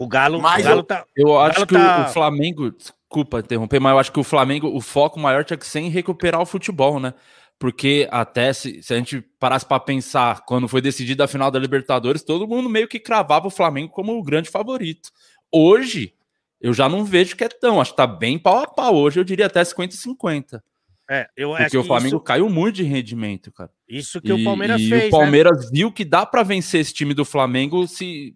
[0.00, 1.04] O Galo, mas o Galo tá.
[1.14, 2.06] Eu acho que tá...
[2.08, 5.66] o Flamengo, desculpa interromper, mas eu acho que o Flamengo, o foco maior tinha que
[5.66, 7.12] ser em recuperar o futebol, né?
[7.58, 11.58] Porque até se, se a gente parasse para pensar, quando foi decidida a final da
[11.58, 15.10] Libertadores, todo mundo meio que cravava o Flamengo como o grande favorito.
[15.52, 16.14] Hoje,
[16.58, 18.96] eu já não vejo que é tão, acho que tá bem pau a pau.
[18.96, 20.62] Hoje eu diria até 50-50.
[21.10, 22.24] É, eu Porque o Flamengo isso...
[22.24, 23.70] caiu muito de rendimento, cara.
[23.86, 25.04] Isso que e, o Palmeiras e fez.
[25.04, 25.70] E o Palmeiras né?
[25.74, 28.34] viu que dá para vencer esse time do Flamengo se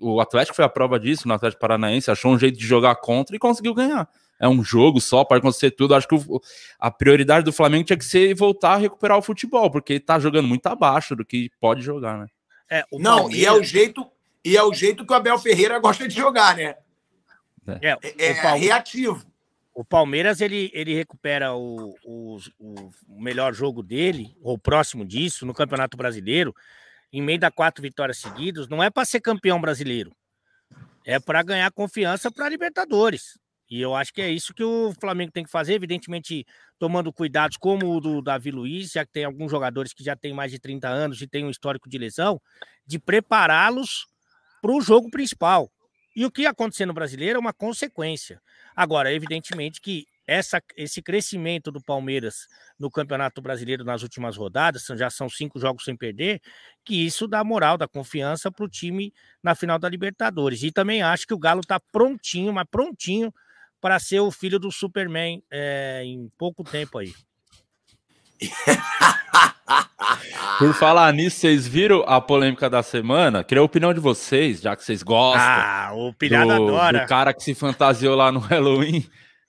[0.00, 3.34] o Atlético foi a prova disso, no Atlético Paranaense, achou um jeito de jogar contra
[3.34, 4.08] e conseguiu ganhar.
[4.38, 5.94] É um jogo só, pode acontecer tudo.
[5.94, 6.40] Acho que o,
[6.78, 10.46] a prioridade do Flamengo tinha que ser voltar a recuperar o futebol, porque tá jogando
[10.46, 12.26] muito abaixo do que pode jogar, né?
[12.70, 13.42] É, Não, Palmeiras...
[13.42, 14.06] e é o jeito
[14.44, 16.76] e é o jeito que o Abel Ferreira gosta de jogar, né?
[17.82, 19.24] É, é, é, é reativo.
[19.74, 22.38] O Palmeiras ele, ele recupera o, o,
[23.08, 26.54] o melhor jogo dele, ou próximo disso, no Campeonato Brasileiro,
[27.16, 30.14] em meio da quatro vitórias seguidas, não é para ser campeão brasileiro.
[31.02, 33.38] É para ganhar confiança para Libertadores.
[33.70, 36.44] E eu acho que é isso que o Flamengo tem que fazer, evidentemente
[36.78, 40.34] tomando cuidados como o do Davi Luiz, já que tem alguns jogadores que já têm
[40.34, 42.38] mais de 30 anos e têm um histórico de lesão,
[42.86, 44.06] de prepará-los
[44.60, 45.72] para o jogo principal.
[46.14, 48.42] E o que acontecer no brasileiro é uma consequência.
[48.76, 55.08] Agora, evidentemente que essa, esse crescimento do Palmeiras no Campeonato Brasileiro nas últimas rodadas, já
[55.08, 56.40] são cinco jogos sem perder,
[56.84, 59.12] que isso dá moral, dá confiança para o time
[59.42, 60.62] na final da Libertadores.
[60.62, 63.32] E também acho que o Galo está prontinho, mas prontinho
[63.80, 67.14] para ser o filho do Superman é, em pouco tempo aí.
[70.58, 73.44] Por falar nisso, vocês viram a polêmica da semana?
[73.44, 75.42] Queria a opinião de vocês, já que vocês gostam.
[75.42, 77.04] Ah, o pilhado adora.
[77.04, 79.04] O cara que se fantasiou lá no Halloween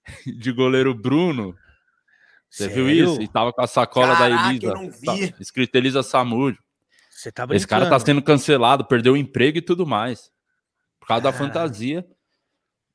[0.26, 1.56] de goleiro Bruno.
[2.50, 2.86] Você Sério?
[2.86, 3.22] viu isso?
[3.22, 4.68] E tava com a sacola Caraca, da Elisa.
[4.68, 5.32] Eu não vi.
[5.32, 6.62] Tá, escrito Elisa Samúdio.
[7.12, 7.58] Você tá brincando.
[7.58, 10.32] Esse cara tá sendo cancelado, perdeu o emprego e tudo mais.
[11.00, 12.06] Por causa da fantasia.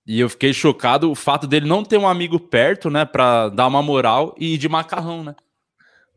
[0.06, 3.68] E eu fiquei chocado o fato dele não ter um amigo perto, né, pra dar
[3.68, 5.34] uma moral e ir de macarrão, né?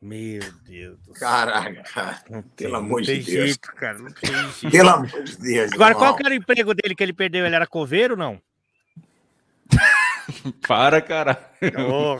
[0.02, 1.28] Meu Deus do céu.
[1.28, 2.44] Caraca, cara.
[2.56, 3.26] Pelo amor de Deus.
[3.26, 3.98] Jeito, cara.
[3.98, 4.72] Não tem jeito.
[4.72, 5.72] Pelo amor de Deus.
[5.74, 6.04] Agora, irmão.
[6.08, 7.46] qual que era o emprego dele que ele perdeu?
[7.46, 8.42] Ele era coveiro ou não?
[10.68, 11.38] Para, cara.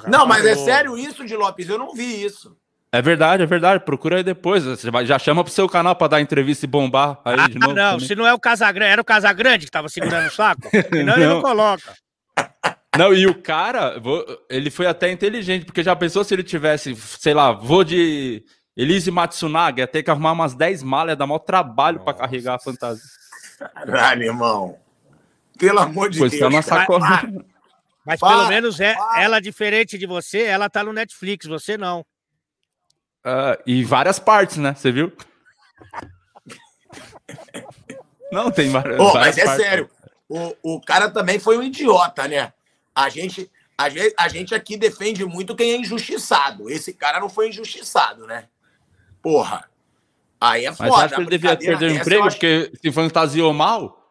[0.08, 1.70] não, mas é sério isso, de Lopes?
[1.70, 2.56] Eu não vi isso.
[2.92, 3.84] É verdade, é verdade.
[3.84, 4.64] Procura aí depois.
[4.64, 7.74] Você já chama pro seu canal para dar entrevista e bombar aí ah, de novo.
[7.74, 8.08] Não, também.
[8.08, 10.70] se não é o Casagrande, era o Casagrande que tava segurando o saco.
[10.72, 11.24] Senão não.
[11.24, 11.94] ele não coloca.
[12.98, 14.02] Não, e o cara,
[14.50, 18.46] ele foi até inteligente, porque já pensou se ele tivesse, sei lá, vou de
[18.78, 22.56] Elise Matsunaga ia ter que arrumar umas 10 malas, ia dar maior trabalho para carregar
[22.56, 23.04] a fantasia.
[23.58, 24.78] Caralho, irmão.
[25.58, 26.54] Pelo amor de pois Deus.
[26.54, 27.24] Tá sacola...
[28.06, 32.02] Mas para, pelo menos é, ela, diferente de você, ela tá no Netflix, você não.
[33.26, 34.76] Uh, e várias partes, né?
[34.76, 35.12] Você viu?
[38.32, 39.66] não, tem várias, oh, várias Mas é partes.
[39.66, 39.90] sério,
[40.30, 42.54] o, o cara também foi um idiota, né?
[42.94, 46.70] A gente, a, gente, a gente aqui defende muito quem é injustiçado.
[46.70, 48.48] Esse cara não foi injustiçado, né?
[49.22, 49.68] Porra.
[50.40, 50.90] Aí é foda.
[50.90, 52.38] Mas acha que ele devia perder o emprego acho...
[52.38, 54.02] porque se fantasiou mal?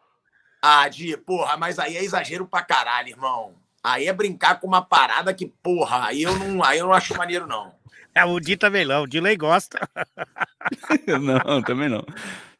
[0.61, 3.55] Ah, de, porra, mas aí é exagero pra caralho, irmão.
[3.85, 7.15] Aí é brincar com uma parada que, porra, aí eu não, aí eu não acho
[7.15, 7.71] maneiro, não.
[8.15, 9.79] É, o Di também não, o Dilei gosta.
[11.21, 12.03] não, também não.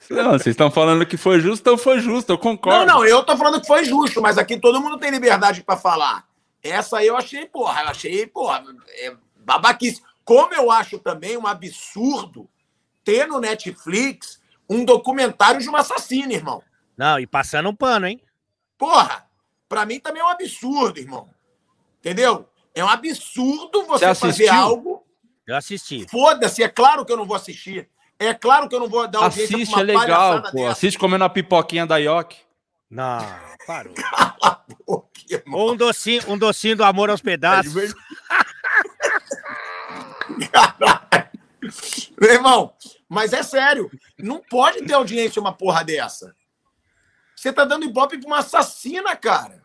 [0.08, 2.86] Não, vocês estão falando que foi justo, então foi justo, eu concordo.
[2.86, 5.76] Não, não, eu tô falando que foi justo, mas aqui todo mundo tem liberdade para
[5.76, 6.28] falar.
[6.62, 8.64] Essa aí eu achei, porra, eu achei, porra,
[9.00, 10.04] é babaquice.
[10.24, 12.48] Como eu acho também um absurdo
[13.04, 16.62] ter no Netflix um documentário de um assassino, irmão.
[16.96, 18.22] Não, e passando um pano, hein?
[18.78, 19.25] Porra,
[19.68, 21.30] Para mim também é um absurdo, irmão.
[22.00, 22.48] Entendeu?
[22.74, 25.04] É um absurdo você, você fazer algo.
[25.48, 26.06] Eu assisti.
[26.10, 27.90] Foda-se, é claro que eu não vou assistir.
[28.20, 30.52] É claro que eu não vou dar audiência Assiste, é legal, pô.
[30.52, 30.72] Dessa.
[30.72, 32.38] Assiste comendo a pipoquinha da Yoki.
[32.90, 33.20] Não,
[33.68, 33.94] parou.
[33.96, 37.76] Cala a boca, Ou um docinho, um docinho do amor aos pedaços.
[37.76, 37.90] É
[40.52, 41.30] Caralho.
[42.20, 42.74] Meu irmão,
[43.10, 43.90] mas é sério.
[44.18, 46.36] Não pode ter audiência uma porra dessa.
[47.36, 49.64] Você tá dando ibope pra uma assassina, cara.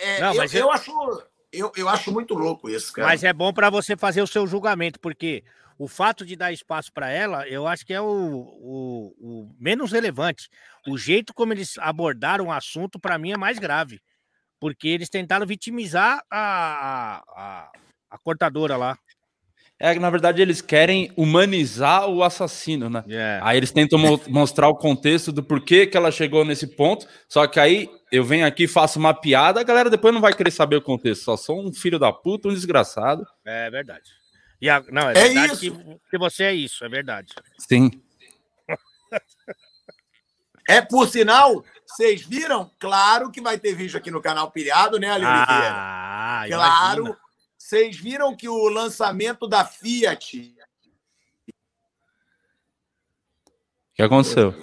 [0.00, 3.08] É, não, eu, eu, eu, acho, eu, eu acho muito louco isso, cara.
[3.08, 5.44] Mas é bom para você fazer o seu julgamento, porque
[5.78, 9.92] o fato de dar espaço para ela, eu acho que é o, o, o, menos
[9.92, 10.48] relevante.
[10.86, 14.00] O jeito como eles abordaram o assunto, para mim, é mais grave.
[14.60, 17.72] Porque eles tentaram vitimizar a, a,
[18.10, 18.98] a cortadora lá.
[19.84, 23.02] É que, na verdade, eles querem humanizar o assassino, né?
[23.04, 23.44] Yeah.
[23.44, 27.04] Aí eles tentam mo mostrar o contexto do porquê que ela chegou nesse ponto.
[27.28, 30.52] Só que aí eu venho aqui, faço uma piada, a galera depois não vai querer
[30.52, 31.24] saber o contexto.
[31.24, 33.26] Só sou um filho da puta, um desgraçado.
[33.44, 34.08] É verdade.
[34.60, 35.72] E a, não, é, é verdade que,
[36.08, 37.34] que, você é isso, é verdade.
[37.58, 37.90] Sim.
[40.70, 42.70] é por sinal, vocês viram?
[42.78, 47.16] Claro que vai ter vídeo aqui no canal Pilhado, né, Ali ah, Claro.
[47.72, 50.54] Vocês viram que o lançamento da Fiat.
[51.48, 51.52] O
[53.94, 54.54] que aconteceu?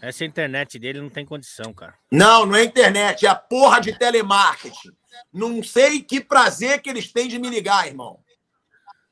[0.00, 1.94] Essa internet dele não tem condição, cara.
[2.10, 4.96] Não, não é internet, é a porra de telemarketing.
[5.30, 8.18] Não sei que prazer que eles têm de me ligar, irmão.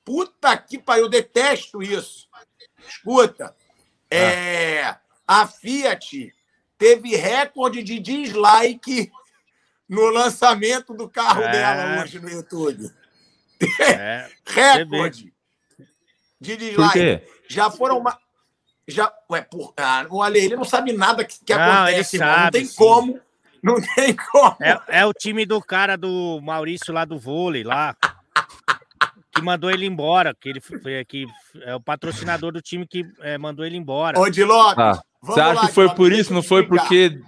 [0.03, 2.27] Puta que pariu, eu detesto isso.
[2.89, 3.55] Escuta,
[4.11, 4.97] é,
[5.29, 6.35] a Fiat
[6.79, 9.13] teve recorde de dislike
[9.89, 11.53] no lançamento do carro é.
[11.53, 12.91] dela hoje no YouTube.
[13.81, 14.29] É.
[14.45, 15.33] Recorde
[16.41, 17.23] de dislike.
[17.49, 18.19] Já foram uma.
[18.89, 22.43] Já, ué, por, ah, o Ale, ele não sabe nada que, que não, acontece, sabe,
[22.43, 22.77] não tem sim.
[22.77, 23.21] como.
[23.63, 24.57] Não tem como.
[24.61, 27.97] É, é, o time do cara do Maurício lá do vôlei, lá.
[29.35, 31.27] que mandou ele embora, que ele foi aqui,
[31.63, 34.21] é o patrocinador do time que é, mandou ele embora.
[34.21, 36.33] Ô, Dilopes, ah, Você acha lá, que foi por isso?
[36.33, 37.19] Não foi porque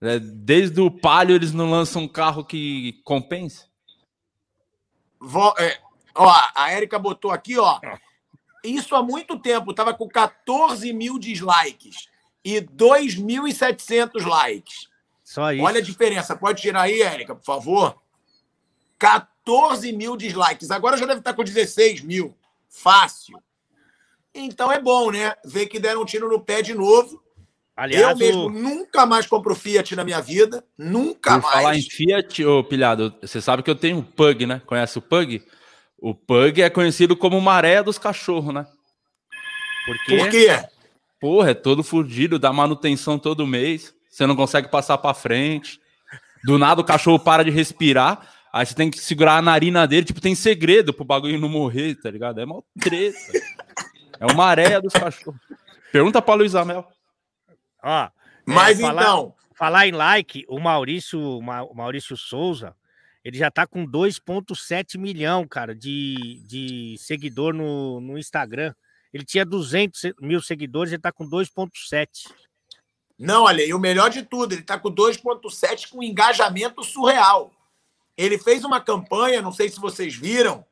[0.00, 3.66] é, desde o Palio eles não lançam um carro que compensa?
[5.18, 5.78] Vó, é,
[6.14, 7.80] ó, a Érica botou aqui, ó.
[8.62, 12.08] Isso há muito tempo, tava com 14 mil dislikes
[12.44, 14.88] e 2.700 likes.
[15.22, 15.64] Só isso.
[15.64, 16.36] Olha a diferença.
[16.36, 18.00] Pode tirar aí, Érica, por favor.
[18.98, 20.70] 14 mil dislikes.
[20.70, 22.36] Agora já deve estar com 16 mil.
[22.68, 23.42] Fácil.
[24.34, 25.34] Então é bom, né?
[25.44, 27.22] Ver que deram um tiro no pé de novo
[27.76, 28.50] Aliás, eu mesmo o...
[28.50, 30.64] nunca mais compro Fiat na minha vida.
[30.78, 31.54] Nunca Por mais.
[31.54, 34.62] falar em Fiat, ô Pilhado, você sabe que eu tenho um Pug, né?
[34.64, 35.42] Conhece o Pug?
[35.98, 38.66] O Pug é conhecido como maré dos cachorros, né?
[39.84, 40.16] Por quê?
[40.16, 40.64] Por quê?
[41.20, 43.94] Porra, é todo fudido, dá manutenção todo mês.
[44.08, 45.78] Você não consegue passar para frente.
[46.44, 48.26] Do nada o cachorro para de respirar.
[48.52, 50.06] Aí você tem que segurar a narina dele.
[50.06, 52.40] Tipo, tem segredo pro bagulho não morrer, tá ligado?
[52.40, 53.18] É mó treta.
[54.18, 55.40] é uma areia dos cachorros.
[55.92, 56.86] Pergunta pra Luiz Amel.
[57.86, 58.10] Ó,
[58.44, 59.34] Mas é, falar, então.
[59.54, 62.74] Falar em like, o Maurício, o Maurício Souza,
[63.24, 68.74] ele já tá com 2,7 milhão, cara, de, de seguidor no, no Instagram.
[69.12, 72.28] Ele tinha 200 mil seguidores, ele tá com 2,7.
[73.16, 77.52] Não, olha, e o melhor de tudo, ele tá com 2,7 com engajamento surreal.
[78.16, 80.64] Ele fez uma campanha, não sei se vocês viram,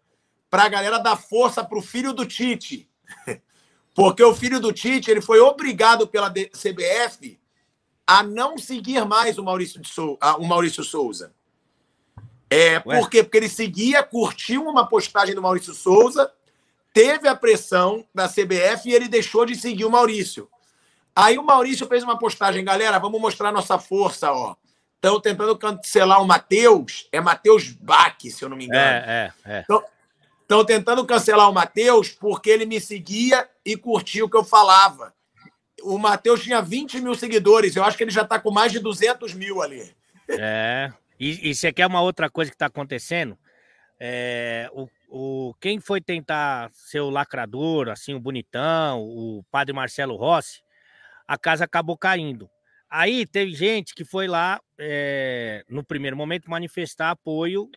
[0.51, 2.91] para a galera dar força para o filho do Tite.
[3.95, 7.39] Porque o filho do Tite ele foi obrigado pela CBF
[8.07, 11.33] a não seguir mais o Maurício, Sou o Maurício Souza.
[12.51, 13.23] É, por quê?
[13.23, 16.31] Porque ele seguia, curtiu uma postagem do Maurício Souza,
[16.93, 20.49] teve a pressão da CBF e ele deixou de seguir o Maurício.
[21.17, 24.57] Aí o Maurício fez uma postagem, galera, vamos mostrar nossa força, ó.
[24.97, 28.83] Estão tentando cancelar o Matheus, é Matheus Bach, se eu não me engano.
[28.83, 29.65] É, é, é.
[30.41, 35.15] Estão tentando cancelar o Matheus porque ele me seguia e curtia o que eu falava.
[35.83, 38.79] O Matheus tinha 20 mil seguidores, eu acho que ele já está com mais de
[38.79, 39.95] 200 mil ali.
[40.29, 43.39] É, e, e você quer uma outra coisa que está acontecendo?
[43.99, 50.17] É, o, o, quem foi tentar ser o lacrador, assim, o bonitão, o padre Marcelo
[50.17, 50.63] Rossi,
[51.27, 52.49] a casa acabou caindo.
[52.91, 57.69] Aí teve gente que foi lá, é, no primeiro momento, manifestar apoio.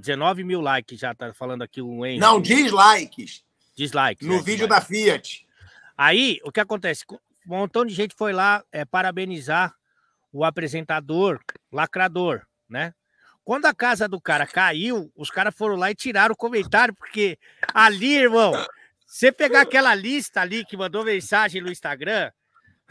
[0.00, 2.18] 19 mil likes já tá falando aqui o Henry.
[2.18, 3.44] Não, dislikes.
[3.76, 4.26] Dislikes.
[4.26, 5.46] No é, vídeo da Fiat.
[5.96, 7.04] Aí, o que acontece?
[7.10, 9.74] Um montão de gente foi lá é, parabenizar
[10.32, 12.92] o apresentador, lacrador, né?
[13.44, 17.38] Quando a casa do cara caiu, os caras foram lá e tiraram o comentário, porque
[17.72, 18.52] ali, irmão,
[19.06, 22.32] você pegar aquela lista ali que mandou mensagem no Instagram,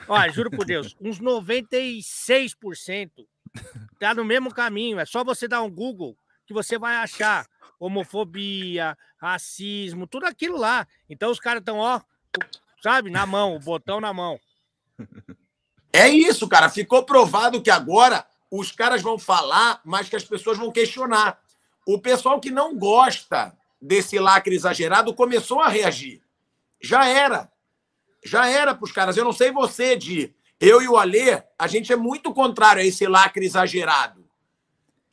[0.08, 3.28] ó, juro por Deus, uns 96%
[4.00, 5.00] tá no mesmo caminho.
[5.00, 7.45] É só você dar um Google que você vai achar
[7.80, 10.88] homofobia, racismo, tudo aquilo lá.
[11.10, 12.01] Então os caras estão, ó,
[12.82, 14.39] sabe, na mão, o botão na mão.
[15.91, 16.69] É isso, cara.
[16.69, 21.39] Ficou provado que agora os caras vão falar, mas que as pessoas vão questionar.
[21.86, 26.21] O pessoal que não gosta desse lacre exagerado começou a reagir.
[26.82, 27.51] Já era.
[28.23, 29.15] Já era para os caras.
[29.15, 30.36] Eu não sei você, Di.
[30.60, 34.25] Eu e o Alê, a gente é muito contrário a esse lacre exagerado.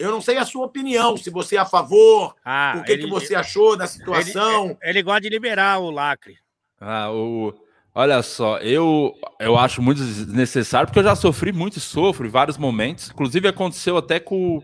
[0.02, 3.04] Eu não sei a sua opinião, se você é a favor, ah, o que, ele,
[3.04, 4.76] que você achou da situação.
[4.82, 6.38] Ele, ele, gosta de liberar o lacre.
[6.80, 7.54] Ah, o,
[7.94, 12.30] Olha só, eu, eu acho muito desnecessário, porque eu já sofri muito e sofro em
[12.30, 13.10] vários momentos.
[13.10, 14.62] Inclusive, aconteceu até com,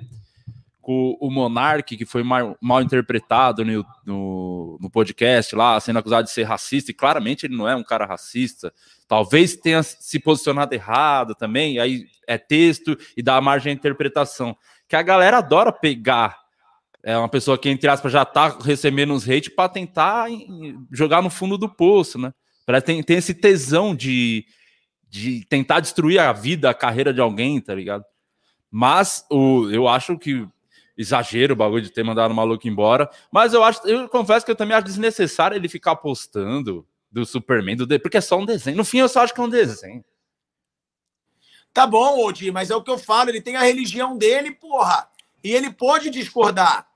[0.80, 6.24] com o Monark, que foi mal, mal interpretado no, no, no, podcast lá, sendo acusado
[6.24, 8.72] de ser racista, e claramente ele não é um cara racista.
[9.06, 14.56] Talvez tenha se posicionado errado também, aí é texto e dá margem à interpretação.
[14.88, 16.38] Que a galera adora pegar
[17.02, 20.28] é uma pessoa que, entre aspas, já tá recebendo uns hate para tentar
[20.92, 22.32] jogar no fundo do poço, né?
[22.66, 24.44] Parece tem, tem esse tesão de,
[25.08, 28.04] de tentar destruir a vida, a carreira de alguém, tá ligado?
[28.70, 30.46] Mas o, eu acho que
[30.98, 33.08] exagero o bagulho de ter mandado o maluco embora.
[33.32, 37.76] Mas eu acho, eu confesso que eu também acho desnecessário ele ficar postando do Superman,
[37.76, 38.76] do porque é só um desenho.
[38.76, 40.04] No fim, eu só acho que é um desenho.
[41.72, 45.08] Tá bom, Odi, mas é o que eu falo, ele tem a religião dele, porra.
[45.42, 46.86] E ele pode discordar.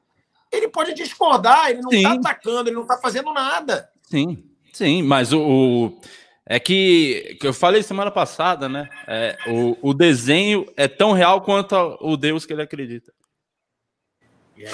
[0.51, 2.03] Ele pode discordar, ele não tá Sim.
[2.03, 3.91] tá atacando, ele não tá fazendo nada.
[4.03, 4.45] Sim.
[4.73, 6.01] Sim, mas o, o,
[6.47, 8.89] é que, que eu falei semana passada, né?
[9.07, 13.13] É, o, o desenho é tão real quanto o Deus que ele acredita.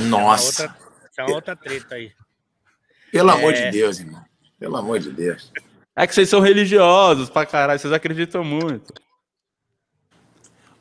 [0.00, 0.64] Nossa.
[0.64, 2.12] Outra, essa é outra treta aí.
[3.10, 3.34] Pelo é...
[3.34, 4.24] amor de Deus, irmão.
[4.58, 5.52] Pelo amor de Deus.
[5.96, 8.92] É que vocês são religiosos pra caralho, vocês acreditam muito.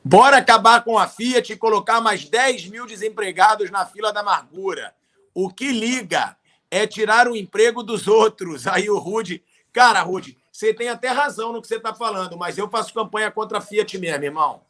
[0.08, 4.96] Bora acabar com a Fiat e colocar mais 10 mil desempregados na fila da amargura.
[5.34, 6.38] O que liga?
[6.70, 8.67] é tirar o emprego dos outros.
[8.67, 9.43] Aí o Rude.
[9.72, 13.32] Cara, Rude, você tem até razão no que você está falando, mas eu faço campanha
[13.32, 14.62] contra a Fiat mesmo, irmão.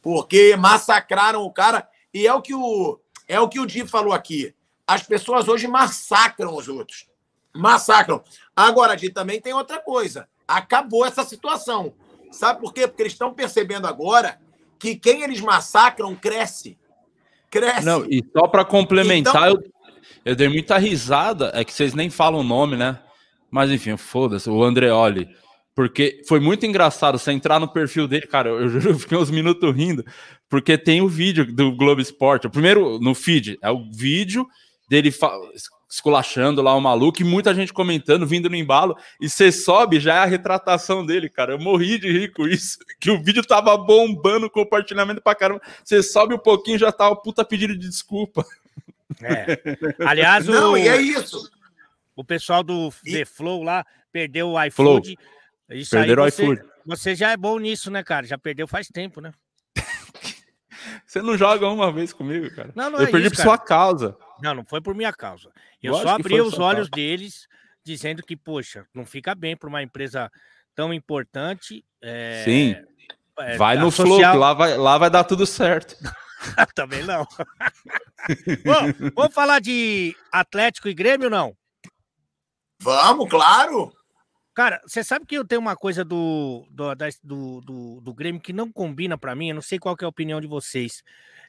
[0.00, 1.88] Porque massacraram o cara.
[2.12, 4.54] E é o que o, é o, que o Di falou aqui.
[4.86, 7.06] As pessoas hoje massacram os outros.
[7.54, 8.22] Massacram.
[8.54, 10.28] Agora, Di, também tem outra coisa.
[10.46, 11.94] Acabou essa situação.
[12.30, 12.88] Sabe por quê?
[12.88, 14.40] Porque eles estão percebendo agora
[14.82, 16.76] que quem eles massacram cresce.
[17.48, 17.86] Cresce.
[17.86, 19.72] Não, e só para complementar, então, eu,
[20.24, 22.98] eu dei muita risada, é que vocês nem falam o nome, né?
[23.48, 25.28] Mas enfim, foda-se, o Andreoli.
[25.72, 28.50] Porque foi muito engraçado você entrar no perfil dele, cara.
[28.50, 30.04] Eu, eu, eu fiquei uns minutos rindo,
[30.48, 32.48] porque tem o vídeo do Globo Esporte.
[32.48, 34.48] O primeiro no feed é o vídeo
[34.88, 35.14] dele
[35.92, 38.96] esculachando lá o maluco e muita gente comentando, vindo no embalo.
[39.20, 41.52] E você sobe, já é a retratação dele, cara.
[41.52, 42.78] Eu morri de rir com isso.
[42.98, 45.60] Que o vídeo tava bombando, compartilhamento pra caramba.
[45.84, 48.46] Você sobe um pouquinho, já tava puta pedido de desculpa.
[49.20, 49.58] É.
[50.06, 51.50] Aliás, Não, o, e é isso.
[52.16, 53.12] O pessoal do e...
[53.12, 55.18] The Flow lá perdeu o iFood.
[55.68, 56.68] Isso Perderam você, o iFood.
[56.86, 58.24] Você já é bom nisso, né, cara?
[58.24, 59.32] Já perdeu faz tempo, né?
[61.06, 62.72] Você não joga uma vez comigo, cara.
[62.74, 63.48] Não, não Eu é perdi isso, por cara.
[63.50, 64.16] sua causa.
[64.42, 65.50] Não, não foi por minha causa.
[65.82, 66.90] Eu, Eu só abri os olhos causa.
[66.90, 67.46] deles
[67.84, 70.30] dizendo que, poxa, não fica bem para uma empresa
[70.74, 71.84] tão importante.
[72.00, 72.76] É, Sim.
[73.38, 74.32] É, vai no social...
[74.32, 75.96] flow, lá vai, lá vai dar tudo certo.
[76.74, 77.26] Também não.
[78.64, 81.56] Bom, vamos falar de Atlético e Grêmio, não?
[82.80, 83.92] Vamos, claro.
[84.54, 88.52] Cara, você sabe que eu tenho uma coisa do, do, do, do, do Grêmio que
[88.52, 91.02] não combina para mim, eu não sei qual é a opinião de vocês.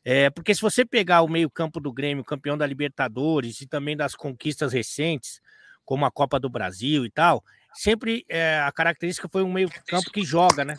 [0.06, 4.16] É, porque se você pegar o meio-campo do Grêmio, campeão da Libertadores e também das
[4.16, 5.42] conquistas recentes,
[5.86, 7.44] como a Copa do Brasil e tal,
[7.74, 10.78] sempre é, a característica foi um meio-campo que joga, né?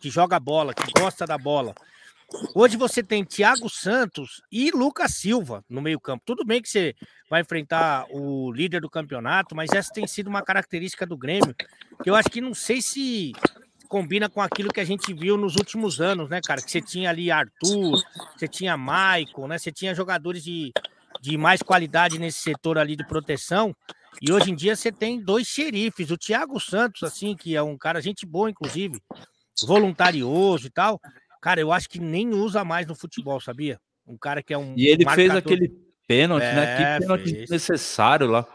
[0.00, 1.74] Que joga bola, que gosta da bola.
[2.54, 6.22] Hoje você tem Thiago Santos e Lucas Silva no meio-campo.
[6.24, 6.94] Tudo bem que você
[7.28, 11.54] vai enfrentar o líder do campeonato, mas essa tem sido uma característica do Grêmio,
[12.02, 13.32] que eu acho que não sei se
[13.88, 16.60] combina com aquilo que a gente viu nos últimos anos, né, cara?
[16.60, 18.02] Que você tinha ali Arthur,
[18.36, 19.58] você tinha Maicon, né?
[19.58, 20.72] Você tinha jogadores de,
[21.20, 23.74] de mais qualidade nesse setor ali de proteção.
[24.20, 27.76] E hoje em dia você tem dois xerifes, o Thiago Santos, assim, que é um
[27.76, 29.00] cara, gente boa, inclusive,
[29.66, 31.00] voluntarioso e tal.
[31.44, 33.78] Cara, eu acho que nem usa mais no futebol, sabia?
[34.06, 34.72] Um cara que é um.
[34.78, 35.30] E ele marcador...
[35.30, 35.72] fez aquele
[36.08, 36.76] pênalti, é, né?
[36.76, 37.50] Que é, pênalti fez.
[37.50, 38.46] necessário lá.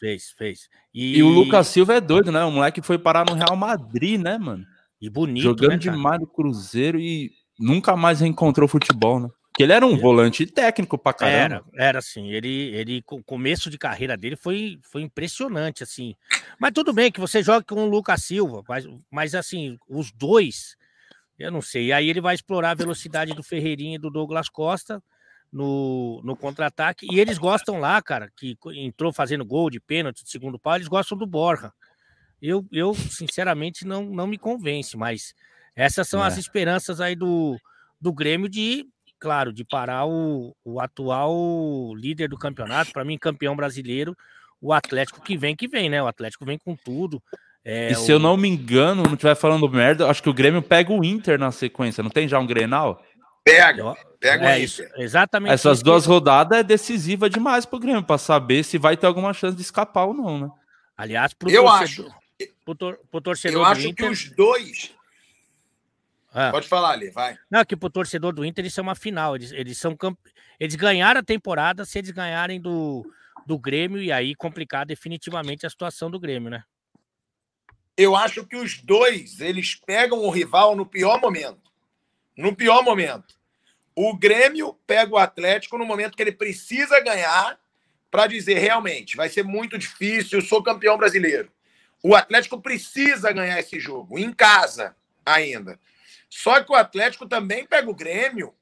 [0.00, 0.60] Fez, fez.
[0.94, 1.18] E...
[1.18, 1.22] e...
[1.22, 2.42] o Lucas Silva é doido, né?
[2.44, 4.64] O moleque foi parar no Real Madrid, né, mano?
[4.98, 7.30] E bonito, Jogando né, demais no Cruzeiro e
[7.60, 9.28] nunca mais reencontrou futebol, né?
[9.50, 11.62] Porque ele era um volante técnico pra caramba.
[11.74, 12.30] Era, era assim.
[12.30, 16.14] Ele, ele, o começo de carreira dele foi, foi impressionante, assim.
[16.58, 20.77] Mas tudo bem que você joga com o Lucas Silva, mas, mas assim, os dois,
[21.38, 21.86] eu não sei.
[21.86, 25.02] E aí ele vai explorar a velocidade do Ferreirinha e do Douglas Costa
[25.52, 27.06] no, no contra-ataque.
[27.10, 30.88] E eles gostam lá, cara, que entrou fazendo gol de pênalti de segundo pau, eles
[30.88, 31.72] gostam do Borja.
[32.40, 35.34] Eu, eu sinceramente, não, não me convence, mas
[35.74, 36.26] essas são é.
[36.26, 37.58] as esperanças aí do,
[38.00, 38.86] do Grêmio de
[39.18, 44.16] claro, de parar o, o atual líder do campeonato, para mim, campeão brasileiro,
[44.60, 46.02] o Atlético que vem, que vem, né?
[46.02, 47.22] O Atlético vem com tudo.
[47.70, 48.14] É, e se o...
[48.14, 51.38] eu não me engano, não estiver falando merda, acho que o Grêmio pega o Inter
[51.38, 53.04] na sequência, não tem já um Grenal?
[53.44, 55.52] Pega, pega é, isso, exatamente.
[55.52, 56.08] Essas duas que...
[56.08, 60.06] rodadas é decisiva demais pro Grêmio, para saber se vai ter alguma chance de escapar
[60.06, 60.50] ou não, né?
[60.96, 62.18] Aliás, pro eu torcedor, acho.
[62.64, 64.06] Pro, tor pro torcedor eu acho Inter...
[64.06, 64.94] que os dois
[66.34, 66.50] é.
[66.50, 67.36] Pode falar ali, vai.
[67.50, 69.36] Não, que pro torcedor do Inter isso é uma final.
[69.36, 70.18] Eles, eles são camp...
[70.58, 73.04] eles ganharam a temporada se eles ganharem do,
[73.46, 76.62] do Grêmio e aí complicar definitivamente a situação do Grêmio, né?
[77.98, 81.72] Eu acho que os dois eles pegam o rival no pior momento.
[82.36, 83.34] No pior momento.
[83.92, 87.58] O Grêmio pega o Atlético no momento que ele precisa ganhar
[88.08, 91.50] para dizer realmente vai ser muito difícil, eu sou campeão brasileiro.
[92.00, 94.96] O Atlético precisa ganhar esse jogo em casa
[95.26, 95.78] ainda.
[96.30, 98.54] Só que o Atlético também pega o Grêmio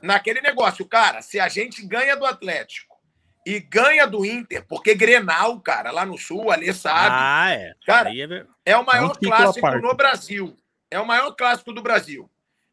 [0.00, 1.20] naquele negócio, cara.
[1.20, 2.87] Se a gente ganha do Atlético
[3.48, 7.16] e ganha do Inter, porque Grenal, cara, lá no Sul, ali sabe.
[7.18, 7.74] Ah, é.
[7.86, 8.44] Cara, é...
[8.66, 8.76] é...
[8.76, 10.56] o maior é clássico no Brasil.
[10.90, 12.30] É o maior clássico do Brasil.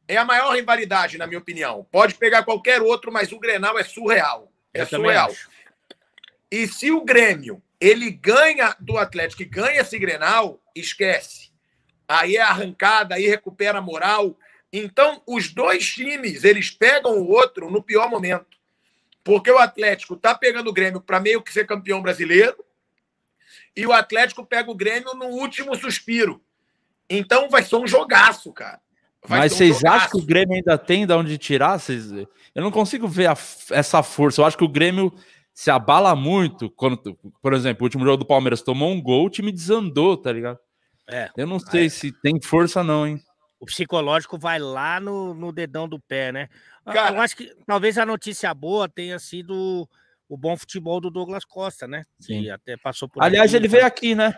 [0.07, 1.87] É a maior rivalidade, na minha opinião.
[1.89, 4.51] Pode pegar qualquer outro, mas o Grenal é surreal.
[4.73, 5.33] É Eu surreal.
[6.51, 11.45] E se o Grêmio ele ganha do Atlético e ganha esse Grenal, esquece
[12.07, 14.37] aí é arrancada, aí recupera a moral.
[14.71, 18.54] Então, os dois times, eles pegam o outro no pior momento.
[19.25, 22.63] Porque o Atlético tá pegando o Grêmio para meio que ser campeão brasileiro,
[23.75, 26.39] e o Atlético pega o Grêmio no último suspiro.
[27.09, 28.79] Então vai ser um jogaço, cara.
[29.27, 29.95] Vai Mas um vocês jogaço.
[29.95, 31.79] acham que o Grêmio ainda tem de onde tirar?
[31.79, 32.11] Vocês...
[32.11, 33.35] Eu não consigo ver a...
[33.71, 34.41] essa força.
[34.41, 35.11] Eu acho que o Grêmio
[35.51, 39.29] se abala muito quando, por exemplo, o último jogo do Palmeiras tomou um gol, o
[39.29, 40.59] time desandou, tá ligado?
[41.09, 41.31] É.
[41.35, 43.19] Eu não sei se tem força, não, hein?
[43.59, 46.49] O psicológico vai lá no, no dedão do pé, né?
[46.85, 49.87] Cara, eu acho que talvez a notícia boa tenha sido
[50.29, 52.03] o bom futebol do Douglas Costa, né?
[52.19, 52.43] Sim.
[52.43, 53.23] Que até passou por.
[53.23, 54.37] Aliás, aqui, ele veio aqui, né?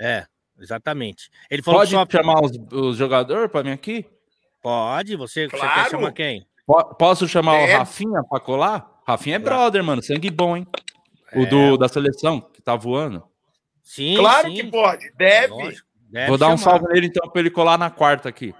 [0.00, 0.24] É,
[0.58, 1.30] exatamente.
[1.50, 2.06] Ele falou Pode só...
[2.10, 4.06] chamar os, os jogadores para mim aqui?
[4.62, 5.16] Pode.
[5.16, 5.66] Você, claro.
[5.66, 6.46] você quer chamar quem?
[6.98, 7.74] Posso chamar é.
[7.74, 9.00] o Rafinha para colar?
[9.06, 10.02] Rafinha é brother, mano.
[10.02, 10.66] Sangue bom, hein?
[11.34, 11.46] O é.
[11.46, 13.24] do, da seleção, que tá voando.
[13.82, 14.54] Sim, claro sim.
[14.54, 15.10] que pode.
[15.16, 15.54] Deve.
[15.54, 15.88] Lógico.
[16.10, 18.54] Deve Vou dar um salve nele então para ele colar na quarta aqui.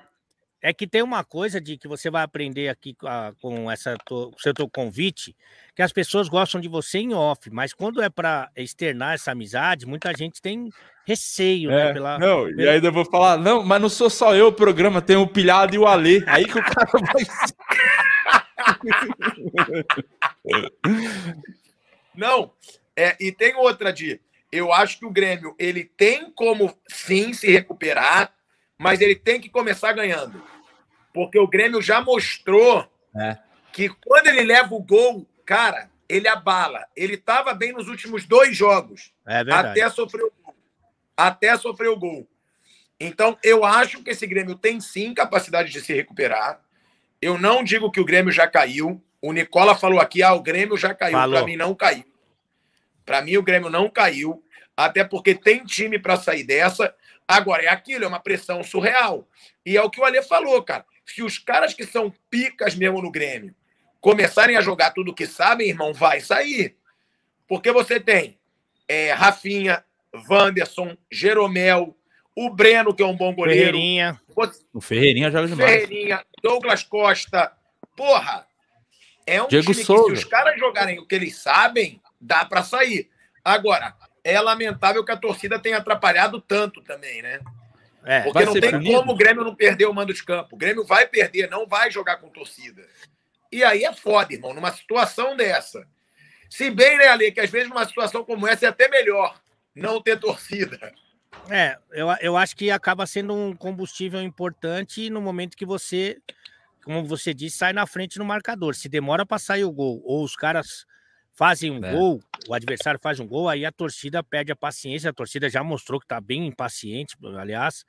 [0.61, 2.97] É que tem uma coisa de que você vai aprender aqui
[3.41, 5.37] com essa o seu teu convite,
[5.75, 9.87] que as pessoas gostam de você em off, mas quando é para externar essa amizade,
[9.87, 10.69] muita gente tem
[11.07, 11.93] receio, né, é, né?
[11.93, 12.63] Pela, não, pela...
[12.63, 15.29] e aí eu vou falar, não, mas não sou só eu o programa, tem o
[15.29, 16.23] Pilhado e o Alê.
[16.27, 17.25] Aí que o cara vai.
[22.17, 22.53] não,
[22.97, 27.51] é, e tem outra de eu acho que o Grêmio ele tem como sim se
[27.51, 28.33] recuperar,
[28.79, 30.43] mas ele tem que começar ganhando.
[31.13, 33.37] Porque o Grêmio já mostrou é.
[33.73, 36.87] que quando ele leva o gol, cara, ele abala.
[36.97, 39.13] Ele estava bem nos últimos dois jogos.
[39.27, 40.55] É até sofrer o gol.
[41.17, 42.29] Até sofrer o gol.
[43.01, 46.61] Então, eu acho que esse Grêmio tem sim capacidade de se recuperar.
[47.21, 49.03] Eu não digo que o Grêmio já caiu.
[49.21, 51.19] O Nicola falou aqui: ah, o Grêmio já caiu.
[51.19, 52.05] Para mim, não caiu.
[53.05, 54.45] Para mim, o Grêmio não caiu,
[54.77, 56.95] até porque tem time para sair dessa.
[57.29, 59.29] Agora, é aquilo, é uma pressão surreal.
[59.65, 60.87] E é o que o Alê falou, cara.
[61.05, 63.55] Se os caras que são picas mesmo no Grêmio
[64.01, 66.77] começarem a jogar tudo que sabem, irmão, vai sair.
[67.47, 68.39] Porque você tem
[68.89, 69.85] é, Rafinha,
[70.31, 71.95] Wanderson, Jeromel,
[72.35, 73.73] o Breno, que é um bom goleiro.
[73.73, 74.21] Ferreirinha.
[74.73, 75.71] O Ferreirinha joga demais.
[75.71, 77.53] Ferreirinha, Douglas Costa.
[77.97, 78.47] Porra,
[79.27, 80.05] é um Diego time Souza.
[80.05, 83.11] que se os caras jogarem o que eles sabem, dá para sair.
[83.45, 83.95] Agora,
[84.25, 87.41] é lamentável que a torcida tenha atrapalhado tanto também, né?
[88.05, 88.99] É, Porque não tem punido.
[88.99, 90.55] como o Grêmio não perder o mando de campo.
[90.55, 92.87] O Grêmio vai perder, não vai jogar com torcida.
[93.51, 95.87] E aí é foda, irmão, numa situação dessa.
[96.49, 99.39] Se bem, né, Ale, que às vezes numa situação como essa é até melhor
[99.75, 100.93] não ter torcida.
[101.51, 106.19] É, eu, eu acho que acaba sendo um combustível importante no momento que você,
[106.85, 108.75] como você disse, sai na frente no marcador.
[108.75, 110.87] Se demora para sair o gol, ou os caras
[111.39, 111.93] fazem um é.
[111.93, 115.11] gol, o adversário faz um gol, aí a torcida perde a paciência.
[115.11, 117.85] A torcida já mostrou que está bem impaciente, aliás,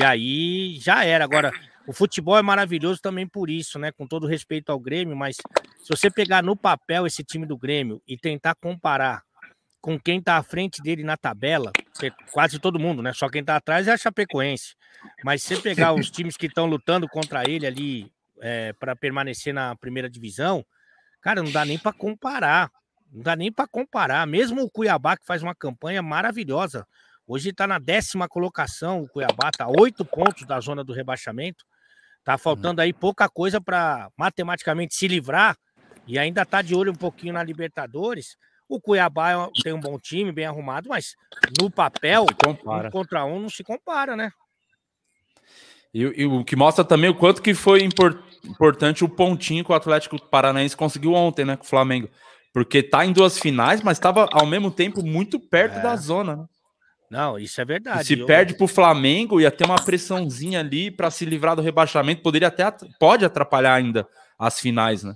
[0.00, 1.22] e aí já era.
[1.22, 1.52] Agora,
[1.86, 3.92] o futebol é maravilhoso também por isso, né?
[3.92, 8.00] Com todo respeito ao Grêmio, mas se você pegar no papel esse time do Grêmio
[8.08, 9.22] e tentar comparar
[9.78, 11.70] com quem está à frente dele na tabela,
[12.32, 13.12] quase todo mundo, né?
[13.12, 14.74] Só quem está atrás é a Chapecoense.
[15.22, 19.52] Mas se você pegar os times que estão lutando contra ele ali é, para permanecer
[19.52, 20.64] na primeira divisão,
[21.20, 22.70] cara, não dá nem para comparar.
[23.16, 24.26] Não dá nem para comparar.
[24.26, 26.86] Mesmo o Cuiabá, que faz uma campanha maravilhosa.
[27.26, 29.00] Hoje está na décima colocação.
[29.00, 31.64] O Cuiabá está oito pontos da zona do rebaixamento.
[32.22, 32.38] Tá uhum.
[32.38, 35.56] faltando aí pouca coisa para matematicamente se livrar.
[36.06, 38.36] E ainda tá de olho um pouquinho na Libertadores.
[38.68, 41.14] O Cuiabá é tem um bom time, bem arrumado, mas
[41.58, 44.30] no papel, um contra um não se compara, né?
[45.94, 49.72] E, e, o que mostra também o quanto que foi import, importante o pontinho que
[49.72, 52.10] o Atlético Paranaense conseguiu ontem, né, com o Flamengo.
[52.56, 55.82] Porque tá em duas finais, mas estava ao mesmo tempo muito perto é.
[55.82, 56.46] da zona, né?
[57.10, 58.00] Não, isso é verdade.
[58.00, 58.24] E se eu...
[58.24, 62.48] perde para o Flamengo, ia ter uma pressãozinha ali para se livrar do rebaixamento, poderia
[62.48, 62.64] até
[62.98, 65.14] pode atrapalhar ainda as finais, né?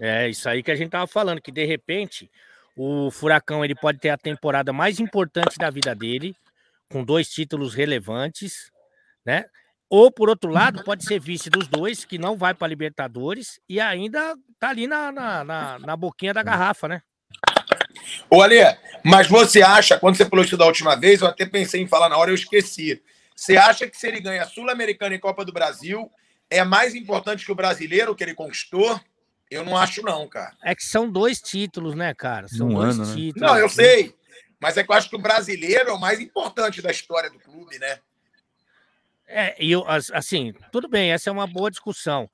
[0.00, 2.28] É, isso aí que a gente tava falando, que de repente
[2.76, 6.34] o Furacão ele pode ter a temporada mais importante da vida dele,
[6.90, 8.72] com dois títulos relevantes,
[9.24, 9.44] né?
[9.88, 13.80] Ou por outro lado, pode ser vice dos dois, que não vai para Libertadores e
[13.80, 17.02] ainda tá ali na, na, na, na boquinha da garrafa, né?
[18.28, 18.56] Ô, Ale,
[19.04, 22.08] mas você acha, quando você falou isso da última vez, eu até pensei em falar
[22.08, 23.02] na hora, eu esqueci.
[23.36, 26.10] Você acha que se ele ganha Sul-Americana e Copa do Brasil,
[26.50, 29.00] é mais importante que o brasileiro que ele conquistou?
[29.50, 30.56] Eu não acho, não, cara.
[30.62, 32.48] É que são dois títulos, né, cara?
[32.48, 33.14] São um dois ano, né?
[33.14, 33.48] títulos.
[33.48, 34.14] Não, eu sei.
[34.60, 37.38] Mas é que eu acho que o brasileiro é o mais importante da história do
[37.38, 37.98] clube, né?
[39.26, 42.28] É, e eu, assim, tudo bem, essa é uma boa discussão.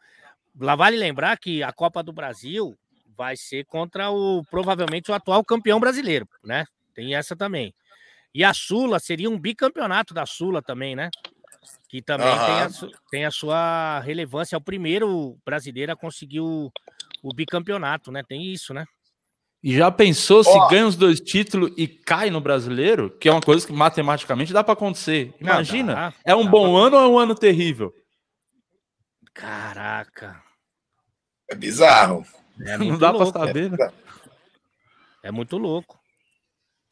[0.59, 2.77] Lá vale lembrar que a Copa do Brasil
[3.17, 6.65] vai ser contra o provavelmente o atual campeão brasileiro, né?
[6.95, 7.75] Tem essa também.
[8.35, 11.11] E a Sula seria um bicampeonato da Sula também, né?
[11.89, 12.47] Que também uhum.
[12.47, 12.69] tem, a,
[13.11, 14.57] tem, a, sua relevância.
[14.57, 16.73] É o primeiro brasileiro a conseguir o,
[17.23, 18.23] o bicampeonato, né?
[18.23, 18.87] Tem isso, né?
[19.63, 23.11] E já pensou se ganha os dois títulos e cai no brasileiro?
[23.11, 25.35] Que é uma coisa que matematicamente dá para acontecer.
[25.39, 26.87] Imagina, Não, dá, é um bom pra...
[26.87, 27.95] ano ou é um ano terrível?
[29.35, 30.43] Caraca.
[31.51, 32.25] É bizarro.
[32.65, 33.93] É Não dá para saber, né?
[35.23, 36.01] É muito louco.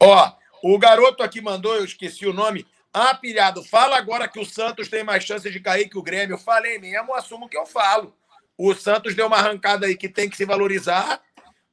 [0.02, 2.66] Ó, o garoto aqui mandou, eu esqueci o nome.
[2.92, 6.34] Ah, pilhado, fala agora que o Santos tem mais chance de cair que o Grêmio.
[6.34, 8.14] Eu falei mesmo, assumo que eu falo.
[8.56, 11.22] O Santos deu uma arrancada aí que tem que se valorizar,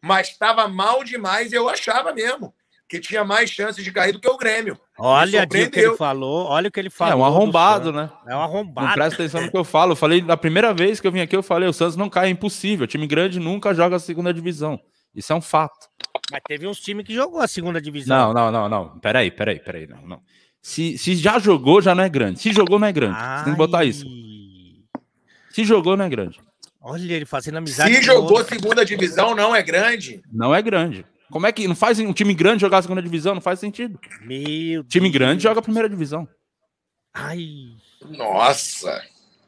[0.05, 2.53] mas estava mal demais, eu achava mesmo
[2.87, 4.79] que tinha mais chances de cair do que o Grêmio.
[4.99, 7.13] Olha o que ele falou, olha o que ele falou.
[7.13, 8.11] É um arrombado, né?
[8.27, 8.87] É um arrombado.
[8.87, 9.93] Não presta atenção no que eu falo.
[9.93, 12.27] Eu falei, na primeira vez que eu vim aqui, eu falei, o Santos não cai,
[12.27, 12.83] é impossível.
[12.83, 14.79] O time grande nunca joga a segunda divisão.
[15.15, 15.87] Isso é um fato.
[16.31, 18.31] Mas teve uns times que jogou a segunda divisão.
[18.31, 18.99] Não, não, não, não.
[18.99, 19.87] Peraí, peraí, peraí.
[19.87, 20.21] Não, não.
[20.61, 22.39] Se, se já jogou, já não é grande.
[22.39, 23.17] Se jogou, não é grande.
[23.17, 23.39] Ai.
[23.39, 24.05] Você tem que botar isso.
[25.49, 26.39] Se jogou, não é grande.
[26.87, 27.95] Olha ele fazendo amizade.
[27.95, 28.53] Se jogou outro.
[28.53, 30.21] segunda divisão, não é grande.
[30.31, 31.03] Não é grande.
[31.31, 33.33] Como é que não faz um time grande jogar a segunda divisão?
[33.33, 33.99] Não faz sentido.
[34.21, 35.13] Meu time Deus.
[35.13, 36.27] grande joga a primeira divisão.
[37.11, 37.47] Ai.
[38.07, 39.01] Nossa.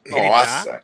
[0.08, 0.82] Nossa.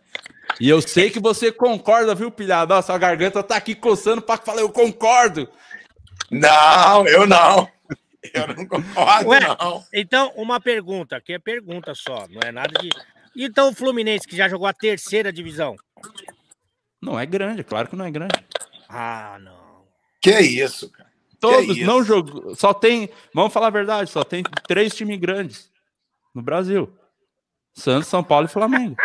[0.61, 2.73] E eu sei que você concorda, viu, pilhado?
[2.73, 5.49] Nossa, a garganta tá aqui coçando para falar, eu concordo.
[6.31, 7.69] Não, eu não.
[8.33, 9.85] Eu não concordo, Ué, não.
[9.93, 12.91] Então, uma pergunta, que é pergunta só, não é nada de.
[13.37, 15.75] Então, o Fluminense, que já jogou a terceira divisão?
[17.05, 18.43] Não é grande, claro que não é grande.
[18.89, 19.85] Ah, não.
[20.23, 21.13] Que é isso, cara.
[21.39, 21.87] Todos isso?
[21.87, 22.57] não jogou.
[22.57, 23.11] Só tem.
[23.35, 25.71] Vamos falar a verdade, só tem três times grandes
[26.35, 26.91] no Brasil:
[27.75, 28.97] Santos, São Paulo e Flamengo.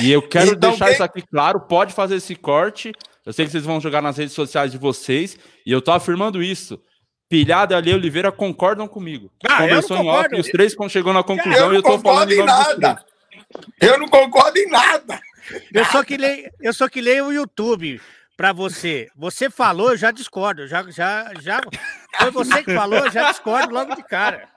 [0.00, 0.94] E eu quero então, deixar quem...
[0.94, 1.60] isso aqui claro.
[1.60, 2.92] Pode fazer esse corte.
[3.24, 5.38] Eu sei que vocês vão jogar nas redes sociais de vocês.
[5.64, 6.78] E eu tô afirmando isso.
[7.28, 9.30] Pilhada e Ali Oliveira concordam comigo.
[9.46, 12.44] Ah, Conversou em off, os três chegou na conclusão eu e eu tô falando em
[12.44, 13.02] nada.
[13.80, 15.20] Eu não concordo em nada.
[15.72, 18.00] Eu só que leio, eu só que leio o YouTube
[18.36, 19.10] para você.
[19.14, 20.66] Você falou, eu já discordo.
[20.66, 21.60] Já, já, já.
[22.18, 24.48] Foi você que falou, eu já discordo logo de cara.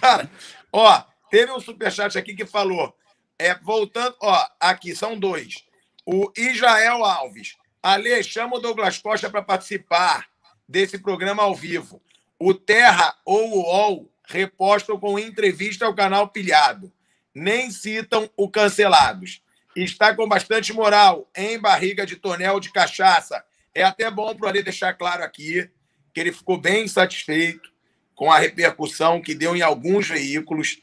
[0.00, 0.30] Cara,
[0.72, 2.94] ó, teve um superchat aqui que falou.
[3.38, 5.64] É, voltando, ó, aqui são dois.
[6.04, 7.56] O Israel Alves.
[7.82, 10.26] Ale, chama o Douglas Costa para participar
[10.68, 12.02] desse programa ao vivo.
[12.38, 16.92] O Terra ou o UOL repostam com entrevista ao canal Pilhado.
[17.34, 19.42] Nem citam o Cancelados.
[19.74, 23.44] Está com bastante moral em barriga de tonel de cachaça.
[23.74, 25.68] É até bom para ele deixar claro aqui
[26.12, 27.70] que ele ficou bem satisfeito
[28.14, 30.78] com a repercussão que deu em alguns veículos.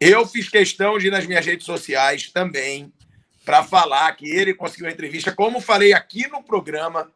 [0.00, 2.92] Eu fiz questão de ir nas minhas redes sociais também
[3.44, 5.32] para falar que ele conseguiu a entrevista.
[5.32, 7.10] Como falei aqui no programa,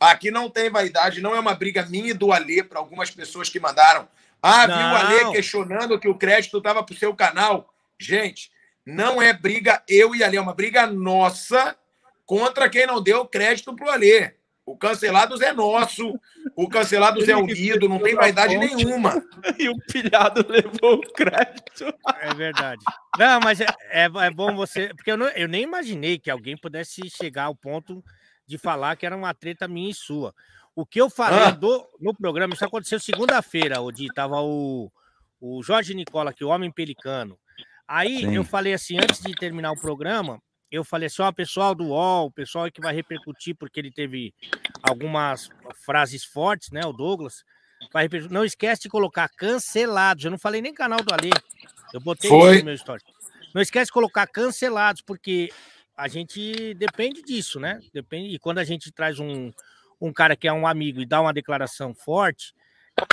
[0.00, 3.48] aqui não tem vaidade, não é uma briga minha e do Alê para algumas pessoas
[3.48, 4.08] que mandaram.
[4.46, 4.76] Ah, não.
[4.76, 7.72] viu o Alê questionando que o crédito estava para o seu canal.
[7.98, 8.50] Gente,
[8.84, 11.74] não é briga eu e Alê, é uma briga nossa
[12.26, 14.34] contra quem não deu crédito para o Alê.
[14.66, 16.18] O Cancelados é nosso,
[16.56, 19.22] o Cancelados é unido, não tem vaidade nenhuma.
[19.58, 21.94] E o pilhado levou o crédito.
[22.20, 22.82] É verdade.
[23.18, 24.88] Não, mas é, é, é bom você.
[24.94, 28.02] Porque eu, não, eu nem imaginei que alguém pudesse chegar ao ponto
[28.46, 30.34] de falar que era uma treta minha e sua.
[30.76, 31.50] O que eu falei ah.
[31.50, 34.90] do, no programa, isso aconteceu segunda-feira, onde estava o,
[35.40, 37.38] o Jorge Nicola, que o Homem Pelicano.
[37.86, 38.34] Aí Sim.
[38.34, 42.30] eu falei assim, antes de terminar o programa, eu falei assim, ó, pessoal do UOL,
[42.32, 44.34] pessoal que vai repercutir, porque ele teve
[44.82, 45.48] algumas
[45.84, 47.44] frases fortes, né, o Douglas,
[47.92, 48.34] vai repercutir.
[48.34, 51.30] Não esquece de colocar cancelados, eu não falei nem canal do Alê,
[51.92, 52.58] eu botei Foi.
[52.58, 53.02] no meu story.
[53.54, 55.52] Não esquece de colocar cancelados, porque
[55.96, 57.78] a gente depende disso, né?
[57.92, 59.52] Depende, e quando a gente traz um,
[60.06, 62.54] um cara que é um amigo e dá uma declaração forte,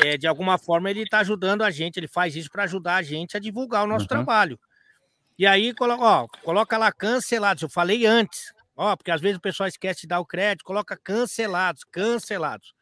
[0.04, 3.02] é, de alguma forma ele está ajudando a gente, ele faz isso para ajudar a
[3.02, 4.10] gente a divulgar o nosso uhum.
[4.10, 4.60] trabalho.
[5.40, 7.64] E aí, coloca, ó, coloca lá cancelados.
[7.64, 10.98] Eu falei antes, ó, porque às vezes o pessoal esquece de dar o crédito, coloca
[10.98, 12.74] cancelados, cancelados.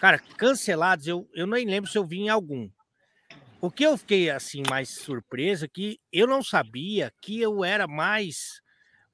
[0.00, 2.70] Cara, cancelados, eu, eu nem lembro se eu vi em algum.
[3.60, 7.88] O que eu fiquei assim mais surpreso é que eu não sabia que eu era
[7.88, 8.62] mais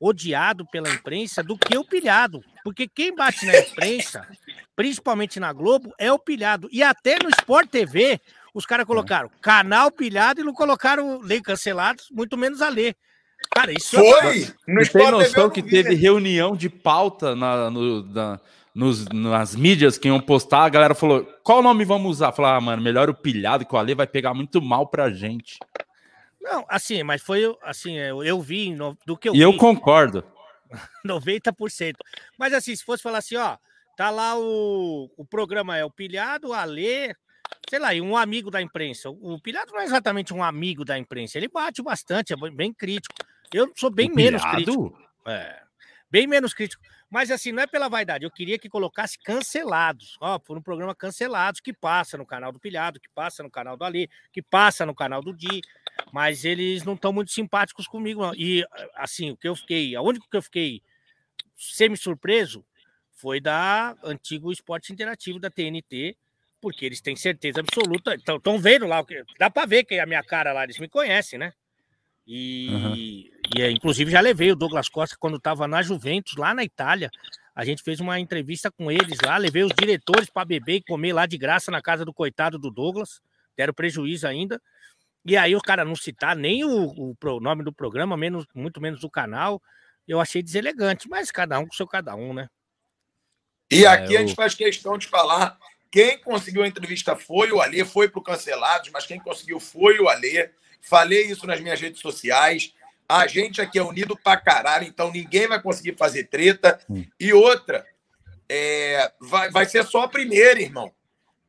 [0.05, 2.43] odiado pela imprensa do que o pilhado.
[2.63, 4.27] Porque quem bate na imprensa,
[4.77, 6.69] principalmente na Globo, é o pilhado.
[6.71, 8.21] E até no Sport TV,
[8.53, 12.95] os caras colocaram canal pilhado e não colocaram lei cancelados, muito menos a lei.
[13.55, 14.43] Cara, isso é foi!
[14.43, 14.55] É...
[14.69, 18.41] No tem noção que teve reunião de pauta na, no, na,
[18.75, 22.33] nos, nas mídias que iam postar, a galera falou: qual nome vamos usar?
[22.33, 25.59] Falar, ah, mano, melhor o pilhado, que o Ale vai pegar muito mal pra gente.
[26.45, 29.57] Não, assim, mas foi assim, eu, eu vi no, do que eu E vi, eu
[29.57, 30.23] concordo.
[31.07, 31.95] 90%.
[32.39, 33.57] Mas assim, se fosse falar assim, ó,
[33.97, 37.17] tá lá o, o programa é o pilhado, o Ale,
[37.71, 39.09] sei lá, e um amigo da imprensa.
[39.09, 43.15] O Pilhado não é exatamente um amigo da imprensa, ele bate bastante, é bem crítico.
[43.53, 44.65] Eu sou bem o menos pilhado?
[44.65, 44.99] crítico.
[45.27, 45.63] É,
[46.11, 46.83] bem menos crítico.
[47.11, 50.19] Mas assim, não é pela vaidade, eu queria que colocasse cancelados.
[50.21, 53.77] Ó, por um programa cancelados que passa no canal do Pilhado, que passa no canal
[53.77, 55.63] do Ali, que passa no canal do Di,
[56.13, 58.35] mas eles não estão muito simpáticos comigo, não.
[58.35, 58.65] E
[58.95, 60.83] assim, o que eu fiquei, a única que eu fiquei
[61.57, 62.65] semi-surpreso
[63.13, 66.17] foi da antigo esporte interativo da TNT,
[66.61, 68.15] porque eles têm certeza absoluta.
[68.15, 69.05] Estão vendo lá,
[69.39, 71.53] dá para ver que é a minha cara lá, eles me conhecem, né?
[72.27, 72.95] E, uhum.
[72.95, 77.11] e é, inclusive já levei o Douglas Costa quando estava na Juventus, lá na Itália.
[77.55, 81.13] A gente fez uma entrevista com eles lá, levei os diretores para beber e comer
[81.13, 83.21] lá de graça na casa do coitado do Douglas,
[83.57, 84.61] deram prejuízo ainda.
[85.25, 89.01] E aí o cara não citar nem o, o nome do programa, menos, muito menos
[89.01, 89.63] do canal,
[90.07, 92.49] eu achei deselegante, mas cada um com seu cada um, né?
[93.71, 94.19] E aqui é, eu...
[94.19, 95.59] a gente faz questão de falar
[95.95, 100.01] quem conseguiu a entrevista foi o Alê, foi para o Cancelados, mas quem conseguiu foi
[100.01, 100.51] o Alê.
[100.81, 102.75] Falei isso nas minhas redes sociais.
[103.09, 106.81] A gente aqui é unido pra caralho, então ninguém vai conseguir fazer treta.
[106.91, 107.05] Hum.
[107.21, 107.87] E outra,
[108.49, 110.93] é, vai, vai ser só a primeira, irmão.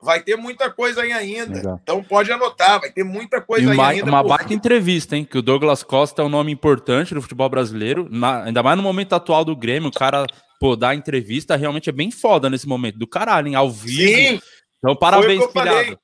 [0.01, 1.55] Vai ter muita coisa aí ainda.
[1.55, 1.79] Legal.
[1.81, 4.09] Então pode anotar, vai ter muita coisa aí ainda.
[4.09, 5.25] Uma baita entrevista, hein?
[5.25, 8.83] Que o Douglas Costa é um nome importante no futebol brasileiro, na, ainda mais no
[8.83, 9.89] momento atual do Grêmio.
[9.89, 10.25] O cara
[10.59, 12.97] pô, dar entrevista realmente é bem foda nesse momento.
[12.97, 13.55] Do caralho, hein?
[13.55, 14.15] Ao vivo.
[14.15, 14.41] Sim.
[14.77, 15.99] Então, parabéns, filhado.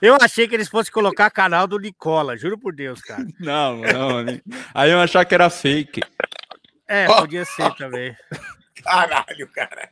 [0.00, 3.26] Eu achei que eles fossem colocar canal do Nicola, juro por Deus, cara.
[3.40, 4.40] Não, não,
[4.74, 6.00] aí eu achar que era fake.
[6.88, 8.16] É, podia ser também.
[8.82, 9.90] Caralho, cara.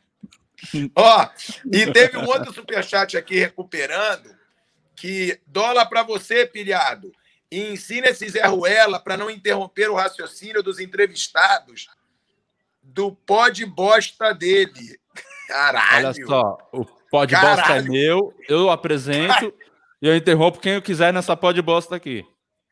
[0.95, 1.29] Ó,
[1.71, 4.33] e teve um outro superchat aqui recuperando
[4.95, 7.11] que dólar para você, pilhado
[7.51, 11.87] e ensina esse Zé Ruela para não interromper o raciocínio dos entrevistados
[12.81, 14.99] do pod bosta dele.
[15.47, 16.07] Caralho.
[16.07, 19.53] Olha só, o pod bosta é meu, eu apresento
[20.01, 22.25] e eu interrompo quem eu quiser nessa pod bosta aqui.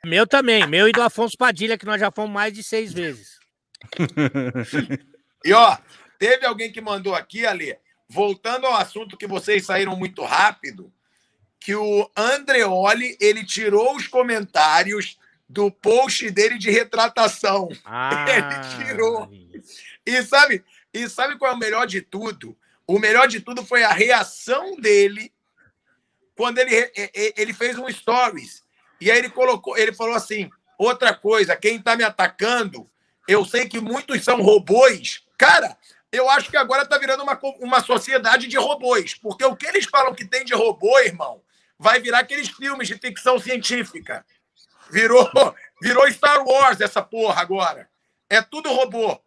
[0.06, 3.33] Meu também, meu e do Afonso Padilha, que nós já fomos mais de seis vezes.
[5.44, 5.78] e ó,
[6.18, 7.78] teve alguém que mandou aqui, Ali,
[8.08, 10.92] voltando ao assunto que vocês saíram muito rápido,
[11.60, 15.18] que o Andreoli, ele tirou os comentários
[15.48, 17.70] do post dele de retratação.
[17.86, 18.26] Ah.
[18.28, 19.30] Ele tirou.
[20.06, 20.64] E sabe,
[20.94, 22.58] e sabe qual é o melhor de tudo?
[22.86, 25.32] O melhor de tudo foi a reação dele
[26.36, 26.92] quando ele,
[27.38, 28.64] ele fez um stories.
[29.00, 32.90] E aí ele colocou, ele falou assim: outra coisa, quem está me atacando,
[33.28, 35.24] eu sei que muitos são robôs.
[35.38, 35.78] Cara,
[36.12, 39.16] eu acho que agora está virando uma, uma sociedade de robôs.
[39.16, 41.42] Porque o que eles falam que tem de robô, irmão,
[41.78, 44.26] vai virar aqueles filmes de ficção científica.
[44.92, 45.30] Virou,
[45.82, 47.90] virou Star Wars essa porra agora.
[48.30, 49.20] É tudo robô.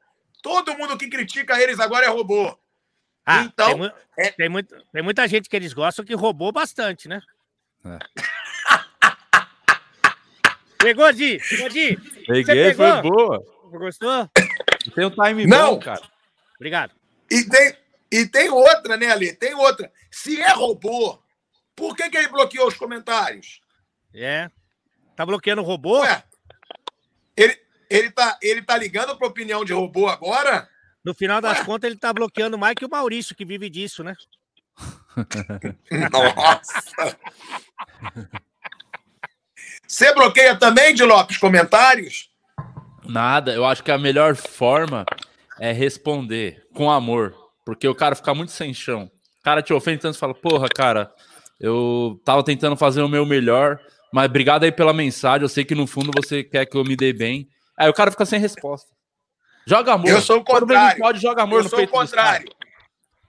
[0.43, 2.57] Todo mundo que critica eles agora é robô.
[3.25, 4.31] Ah, então, tem, é...
[4.31, 7.21] tem, muito, tem muita gente que eles gostam que roubou bastante, né?
[7.85, 7.99] É.
[10.79, 11.41] Pegou, Di?
[11.49, 11.97] Pegou, Di?
[12.27, 13.56] Peguei, foi boa.
[13.71, 14.31] Gostou?
[14.95, 15.75] Tem um time Não.
[15.75, 16.03] bom, cara.
[16.57, 16.95] Obrigado.
[17.31, 17.77] E tem,
[18.11, 19.33] e tem outra, né, Ali?
[19.33, 19.93] Tem outra.
[20.11, 21.19] Se é robô,
[21.75, 23.61] por que, que ele bloqueou os comentários?
[24.15, 24.51] É.
[25.15, 26.01] Tá bloqueando o robô?
[26.01, 26.23] Ué,
[27.37, 27.59] ele,
[27.91, 30.69] ele, tá, ele tá ligando pra opinião de robô agora?
[31.05, 34.15] No final das contas, ele tá bloqueando mais que o Maurício, que vive disso, né?
[36.11, 37.17] Nossa!
[39.87, 42.31] Você bloqueia também, de Lopes, comentários?
[43.09, 45.05] Nada, eu acho que a melhor forma
[45.59, 47.35] é responder com amor,
[47.65, 49.11] porque o cara fica muito sem chão.
[49.41, 51.13] O cara te ofende tanto, fala, porra, cara,
[51.61, 53.81] eu tava tentando fazer o meu melhor,
[54.13, 56.97] mas obrigado aí pela mensagem, eu sei que no fundo você quer que eu me
[56.97, 57.49] dê bem.
[57.77, 58.91] Aí o cara fica sem resposta.
[59.67, 60.09] Joga amor.
[60.09, 60.99] Eu sou o contrário.
[60.99, 62.49] Pode jogar amor eu no sou o contrário.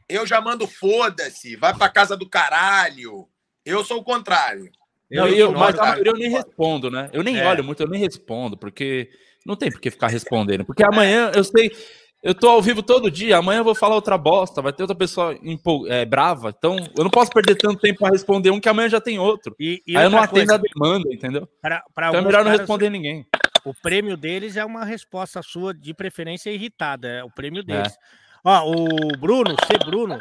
[0.07, 3.27] Eu já mando foda-se, vai pra casa do caralho.
[3.65, 4.71] Eu sou o contrário.
[5.09, 5.75] Eu, eu, mas
[6.05, 7.09] eu nem respondo, né?
[7.13, 7.47] Eu nem é.
[7.47, 9.09] olho muito, eu nem respondo, porque
[9.47, 10.65] não tem por que ficar respondendo.
[10.65, 11.71] Porque amanhã eu sei,
[12.21, 14.95] eu tô ao vivo todo dia, amanhã eu vou falar outra bosta, vai ter outra
[14.95, 15.37] pessoa
[15.87, 16.53] é, brava.
[16.55, 19.55] Então eu não posso perder tanto tempo para responder um que amanhã já tem outro.
[19.57, 21.47] E, e Aí eu não atendo coisa, a demanda, entendeu?
[21.61, 23.25] Pra, pra então é melhor não responder ninguém.
[23.63, 27.07] O prêmio deles é uma resposta sua, de preferência irritada.
[27.07, 27.63] É o prêmio é.
[27.63, 27.93] deles.
[27.93, 28.27] É.
[28.43, 29.77] Ó, o Bruno, C.
[29.85, 30.19] Bruno,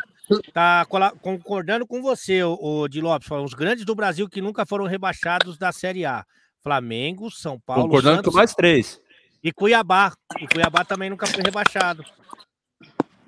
[0.53, 0.85] tá
[1.21, 3.31] concordando com você, o, o de Lopes.
[3.31, 6.25] Os grandes do Brasil que nunca foram rebaixados da Série A.
[6.67, 7.85] Flamengo, São Paulo.
[7.85, 9.01] Concordando Santos, com mais três.
[9.43, 10.13] E Cuiabá.
[10.41, 12.05] E Cuiabá também nunca foi rebaixado.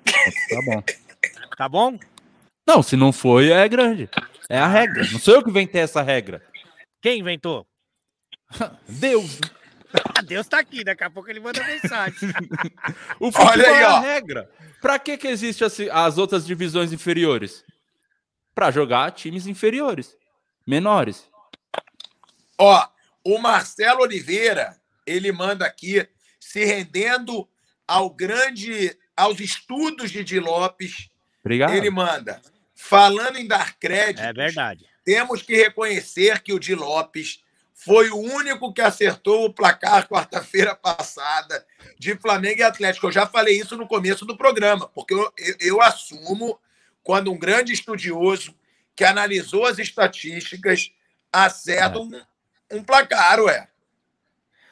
[0.05, 0.83] Tá bom.
[1.57, 1.99] Tá bom?
[2.67, 4.09] Não, se não foi, é grande.
[4.49, 5.03] É a regra.
[5.11, 6.43] Não sou eu que inventei essa regra.
[7.01, 7.65] Quem inventou?
[8.87, 9.39] Deus.
[10.25, 12.29] Deus tá aqui, daqui a pouco ele manda mensagem.
[13.19, 14.49] o futebol Olha aí, é a regra.
[14.81, 17.63] Pra que que existe as, as outras divisões inferiores?
[18.53, 20.15] Pra jogar times inferiores,
[20.65, 21.27] menores.
[22.57, 22.87] Ó,
[23.23, 24.75] o Marcelo Oliveira,
[25.09, 26.07] ele manda aqui,
[26.39, 27.47] se rendendo
[27.87, 31.09] ao grande, aos estudos de Di Lopes.
[31.43, 31.73] Obrigado.
[31.73, 32.41] Ele manda,
[32.75, 34.21] falando em dar crédito.
[34.21, 34.85] É verdade.
[35.03, 37.41] Temos que reconhecer que o Di Lopes
[37.73, 41.65] foi o único que acertou o placar quarta-feira passada
[41.97, 43.07] de Flamengo e Atlético.
[43.07, 46.59] Eu já falei isso no começo do programa, porque eu, eu, eu assumo
[47.01, 48.53] quando um grande estudioso
[48.93, 50.91] que analisou as estatísticas
[51.31, 52.21] acerta um,
[52.69, 53.68] um placar, ué.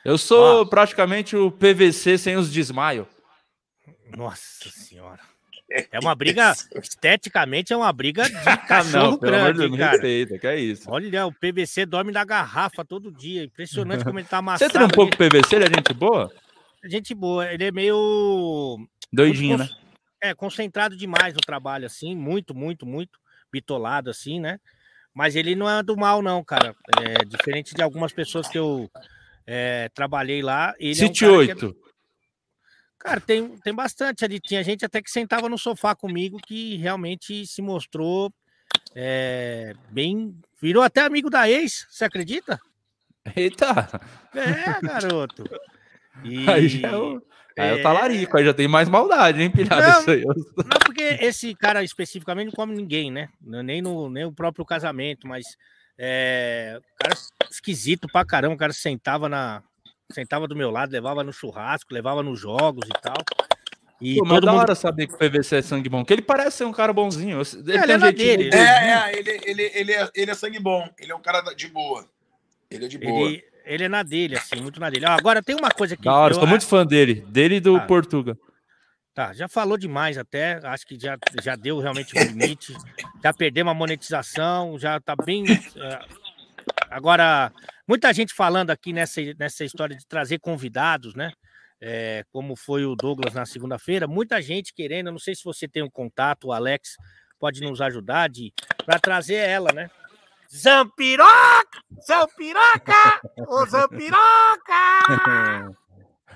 [0.07, 0.65] Eu sou ah.
[0.65, 3.05] praticamente o PVC sem os desmaio.
[4.15, 5.19] Nossa senhora.
[5.69, 8.31] É uma briga, esteticamente, é uma briga de
[8.65, 9.91] cachorro não, grande, Deus, cara.
[9.91, 10.89] Respeita, que é isso.
[10.89, 13.43] Olha, o PVC dorme na garrafa todo dia.
[13.43, 14.71] Impressionante como ele tá amassado.
[14.71, 16.31] Você tem um pouco de PVC, ele é gente boa?
[16.85, 17.51] Gente boa.
[17.51, 18.87] Ele é meio...
[19.11, 19.67] Doidinho, né?
[20.23, 22.15] É, concentrado demais no trabalho, assim.
[22.15, 23.19] Muito, muito, muito.
[23.51, 24.57] Bitolado, assim, né?
[25.13, 26.73] Mas ele não é do mal, não, cara.
[26.97, 28.89] É diferente de algumas pessoas que eu
[29.47, 30.75] é, trabalhei lá.
[30.77, 31.65] Ele City é um 8.
[31.83, 31.87] É...
[32.99, 34.39] Cara, tem, tem bastante ali.
[34.39, 38.31] Tinha gente até que sentava no sofá comigo que realmente se mostrou
[38.93, 40.37] é, bem.
[40.61, 42.59] Virou até amigo da ex, você acredita?
[43.35, 44.01] Eita!
[44.33, 45.43] É, garoto.
[46.23, 46.47] E...
[46.49, 47.21] Aí já é o,
[47.57, 49.81] aí é o talarico, aí já tem mais maldade, hein, pilhado?
[49.81, 50.23] Não, isso aí.
[50.23, 53.29] não, porque esse cara especificamente não come ninguém, né?
[53.41, 55.45] Nem no nem o próprio casamento, mas
[55.97, 57.13] é, cara
[57.49, 59.63] esquisito pra caramba, o cara sentava na,
[60.11, 63.17] sentava do meu lado, levava no churrasco, levava nos jogos e tal.
[63.99, 64.61] E Pô, todo da mundo...
[64.61, 67.41] hora saber que o PVC é sangue bom, que ele parece ser um cara bonzinho.
[67.41, 70.87] Ele, é, ele é, dele, é, é, ele, ele, ele, é, ele é sangue bom,
[70.99, 72.05] ele é um cara de boa.
[72.69, 73.29] Ele é de boa.
[73.29, 75.05] Ele, ele é na dele, assim, muito na dele.
[75.05, 76.03] agora tem uma coisa que.
[76.03, 78.37] Da hora, eu, sou muito fã dele, dele e do ah, Portuga.
[79.17, 82.71] Tá, já falou demais até, acho que já, já deu realmente o limite.
[83.23, 85.43] já perdemos a monetização, já tá bem.
[85.49, 85.99] É,
[86.87, 87.51] Agora,
[87.87, 91.31] muita gente falando aqui nessa, nessa história de trazer convidados, né?
[91.81, 95.81] É, como foi o Douglas na segunda-feira, muita gente querendo, não sei se você tem
[95.81, 96.95] um contato, o Alex
[97.39, 98.53] pode nos ajudar de
[98.85, 99.89] para trazer ela, né?
[100.55, 101.81] Zampiroca!
[102.05, 103.21] Zampiroca!
[103.47, 105.77] Ô Zampiroca!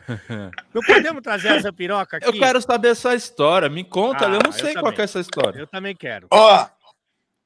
[0.73, 2.27] Não podemos trazer a Zampiroca aqui?
[2.27, 3.69] Eu quero saber essa história.
[3.69, 5.59] Me conta, ah, eu não sei eu qual é essa história.
[5.59, 6.27] Eu também quero.
[6.31, 6.67] Ó,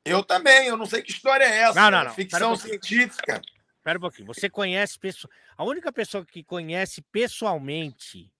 [0.03, 1.79] eu também, eu não sei que história é essa.
[1.79, 2.11] Não, não, não.
[2.11, 3.41] Ficção um científica.
[3.77, 4.27] Espera um pouquinho.
[4.27, 5.31] Você conhece pessoa...
[5.57, 8.31] A única pessoa que conhece pessoalmente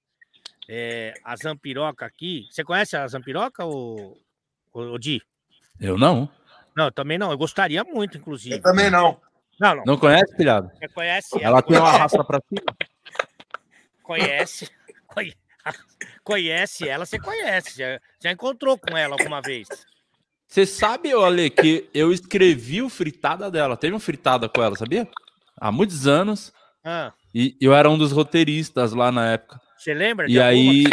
[0.67, 2.47] é, a Zampiroca aqui.
[2.51, 4.17] Você conhece a Zampiroca, ou,
[4.73, 5.21] o Di?
[5.79, 6.29] Eu não.
[6.75, 7.31] Não, também não.
[7.31, 8.55] Eu gostaria muito, inclusive.
[8.55, 9.19] Eu também não.
[9.59, 9.83] Não, não.
[9.85, 10.69] Não conhece, filhado?
[10.77, 11.45] Você conhece ela?
[11.45, 12.75] Ela tem uma raça pra cima?
[14.05, 14.69] Conhece.
[16.23, 17.77] Conhece ela, você conhece.
[17.77, 19.67] Já, já encontrou com ela alguma vez.
[20.47, 23.75] Você sabe, Ale, que eu escrevi o fritada dela.
[23.75, 25.07] Teve um fritada com ela, sabia?
[25.59, 26.53] Há muitos anos.
[26.83, 27.13] Ah.
[27.33, 29.59] E eu era um dos roteiristas lá na época.
[29.77, 30.29] Você lembra?
[30.29, 30.85] E aí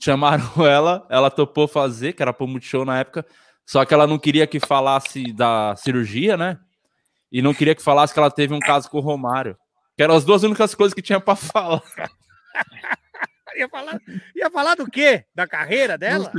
[0.00, 3.24] chamaram ela, ela topou fazer, que era pro Multishow na época.
[3.64, 6.58] Só que ela não queria que falasse da cirurgia, né?
[7.30, 9.56] E não queria que falasse que ela teve um caso com o Romário.
[9.96, 11.82] Que eram as duas únicas coisas que tinha para falar.
[13.56, 14.00] Ia, falar,
[14.34, 15.24] ia falar do quê?
[15.34, 16.30] Da carreira dela?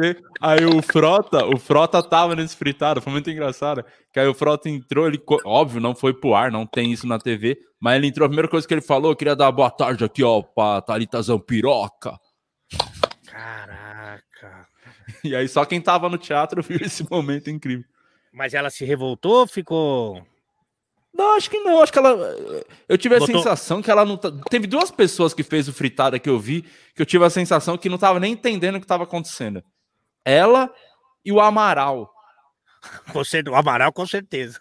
[0.42, 3.84] Aí o Frota, o Frota tava nesse fritado, foi muito engraçado.
[4.12, 7.20] Que aí o Frota entrou, ele, óbvio, não foi pro ar, não tem isso na
[7.20, 10.04] TV, mas ele entrou, a primeira coisa que ele falou, eu queria dar boa tarde
[10.04, 12.18] aqui, ó, pra Thalita Zampiroca.
[13.28, 14.68] Caraca.
[15.24, 17.86] E aí só quem tava no teatro viu esse momento incrível.
[18.34, 20.26] Mas ela se revoltou, ficou
[21.16, 21.82] não, acho que não.
[21.82, 22.18] Acho que ela.
[22.90, 23.38] Eu tive a Botou...
[23.38, 24.18] sensação que ela não.
[24.50, 26.64] Teve duas pessoas que fez o fritada que eu vi,
[26.94, 29.64] que eu tive a sensação que não tava nem entendendo o que estava acontecendo.
[30.26, 30.70] Ela
[31.24, 32.12] e o Amaral.
[33.50, 34.60] O Amaral, com certeza.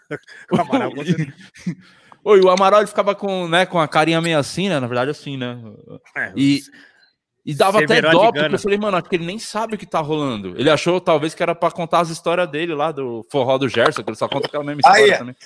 [0.50, 1.28] O Amaral, com certeza.
[2.24, 4.80] Oi, o Amaral ele ficava com, né, com a carinha meio assim, né?
[4.80, 5.58] Na verdade, assim, né?
[6.16, 6.62] É, e,
[7.44, 9.84] e dava até dó, porque eu falei, mano, acho que ele nem sabe o que
[9.84, 10.54] tá rolando.
[10.56, 14.02] Ele achou, talvez, que era para contar as histórias dele lá, do forró do Gerson,
[14.02, 15.36] que ele só conta aquela mesma história Aí, também.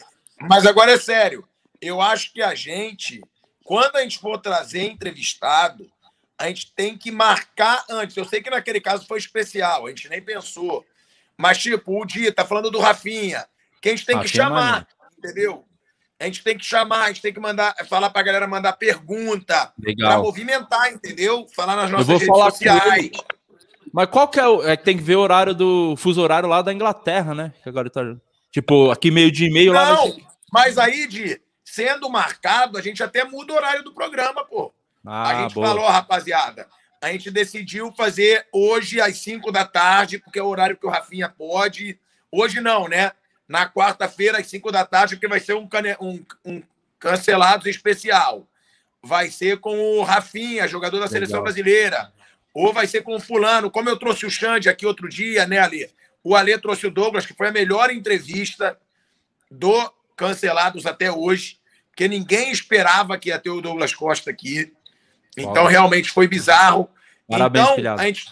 [0.41, 1.47] Mas agora é sério.
[1.81, 3.21] Eu acho que a gente,
[3.65, 5.91] quando a gente for trazer entrevistado,
[6.39, 8.17] a gente tem que marcar antes.
[8.17, 10.85] Eu sei que naquele caso foi especial, a gente nem pensou.
[11.37, 13.47] Mas, tipo, o dia tá falando do Rafinha.
[13.81, 15.65] Que a gente tem ah, que chamar, entendeu?
[16.19, 19.73] A gente tem que chamar, a gente tem que mandar, falar pra galera mandar pergunta.
[19.79, 20.11] Legal.
[20.11, 21.47] Pra movimentar, entendeu?
[21.55, 23.11] Falar nas nossas redes sociais.
[23.93, 24.67] Mas qual que é o.
[24.67, 25.95] É que tem que ver o horário do.
[25.97, 27.53] fuso horário lá da Inglaterra, né?
[27.63, 28.03] Que agora tá.
[28.51, 29.95] Tipo, aqui meio de e-mail lá.
[29.95, 30.17] Não,
[30.53, 34.73] mas aí, de sendo marcado, a gente até muda o horário do programa, pô.
[35.07, 35.67] Ah, a gente boa.
[35.67, 36.67] falou, rapaziada,
[37.01, 40.91] a gente decidiu fazer hoje às 5 da tarde, porque é o horário que o
[40.91, 41.99] Rafinha pode.
[42.31, 43.13] Hoje não, né?
[43.47, 45.97] Na quarta-feira, às 5 da tarde, que vai ser um, cane...
[46.01, 46.63] um, um
[46.99, 48.47] cancelado especial.
[49.03, 51.13] Vai ser com o Rafinha, jogador da Legal.
[51.13, 52.13] seleção brasileira.
[52.53, 55.61] Ou vai ser com o Fulano, como eu trouxe o Xande aqui outro dia, né,
[55.61, 55.89] Ali?
[56.25, 58.77] O Alê trouxe o Douglas, que foi a melhor entrevista
[59.51, 61.59] do Cancelados até hoje,
[61.91, 64.73] porque ninguém esperava que ia ter o Douglas Costa aqui.
[65.37, 65.71] Então, Olha.
[65.71, 66.91] realmente foi bizarro.
[67.29, 68.01] Parabéns, então, filhado.
[68.03, 68.27] a gente.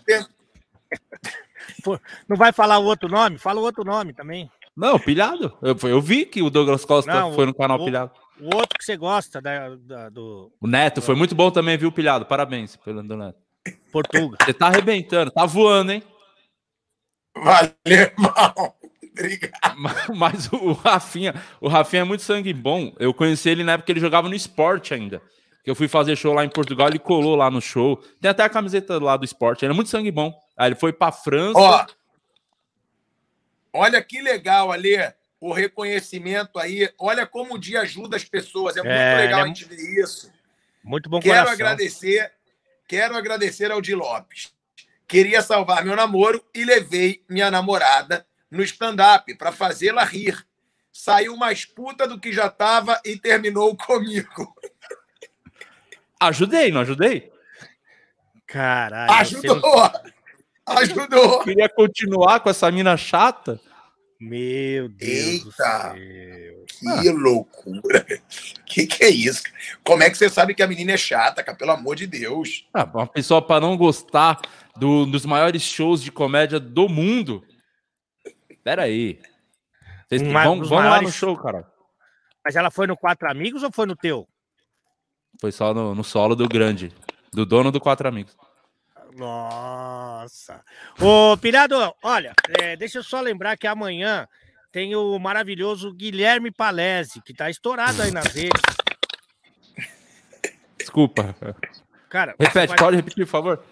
[2.29, 3.39] Não vai falar o outro nome?
[3.39, 4.51] Fala o outro nome também.
[4.77, 5.57] Não, pilhado.
[5.63, 8.11] Eu, eu vi que o Douglas Costa Não, foi no canal o, pilhado.
[8.41, 10.53] O outro que você gosta da, da, do.
[10.61, 12.27] O Neto foi muito bom também, viu, pilhado?
[12.27, 13.39] Parabéns pelo do Neto.
[13.91, 14.37] Portuga.
[14.45, 16.03] Você tá arrebentando, tá voando, hein?
[17.37, 18.75] Valeu, irmão.
[19.19, 19.77] Obrigado.
[20.15, 22.95] Mas o Rafinha, o Rafinha é muito sangue bom.
[22.99, 25.23] Eu conheci ele na época que ele jogava no esporte ainda.
[25.65, 27.97] Eu fui fazer show lá em Portugal, ele colou lá no show.
[28.21, 29.65] Tem até a camiseta lá do esporte.
[29.65, 30.33] Ele é muito sangue bom.
[30.57, 31.59] Aí ele foi pra França.
[31.59, 31.87] Ó,
[33.73, 34.97] olha que legal ali
[35.41, 36.89] o reconhecimento aí.
[36.99, 38.77] Olha como o dia ajuda as pessoas.
[38.77, 39.43] É muito é, legal é...
[39.43, 40.31] a gente ver isso.
[40.85, 41.53] Muito bom Quero coração.
[41.53, 42.33] agradecer,
[42.87, 44.55] quero agradecer ao Di Lopes.
[45.09, 50.47] Queria salvar meu namoro e levei minha namorada no stand-up para fazê-la rir.
[50.93, 54.55] Saiu mais puta do que já estava e terminou comigo.
[56.21, 57.31] Ajudei, não ajudei?
[58.47, 59.13] Caralho.
[59.13, 59.61] Ajudou!
[59.61, 60.17] Você...
[60.67, 61.45] Ajudou!
[61.45, 63.61] Queria continuar com essa mina chata.
[64.19, 67.13] Meu Deus Eita, Que ah.
[67.13, 68.07] loucura.
[68.65, 69.43] Que que é isso?
[69.85, 71.57] Como é que você sabe que a menina é chata, cara?
[71.57, 72.67] Pelo amor de Deus.
[72.75, 74.41] Ah, uma pessoa para não gostar
[74.77, 77.45] do, dos maiores shows de comédia do mundo.
[78.67, 79.21] Pera aí.
[80.09, 81.65] Vocês um, vão, vão lá no show, cara.
[82.45, 84.29] Mas ela foi no Quatro Amigos ou foi no teu?
[85.41, 86.93] Foi só no, no solo do grande,
[87.33, 88.37] do dono do Quatro Amigos.
[89.15, 90.65] Nossa.
[91.01, 94.27] Ô, Pirado, olha, é, deixa eu só lembrar que amanhã
[94.73, 98.63] tem o maravilhoso Guilherme Palese, que tá estourado aí nas redes.
[100.77, 101.37] Desculpa.
[102.09, 102.81] Cara, repete, faz...
[102.81, 103.65] pode repetir, por favor.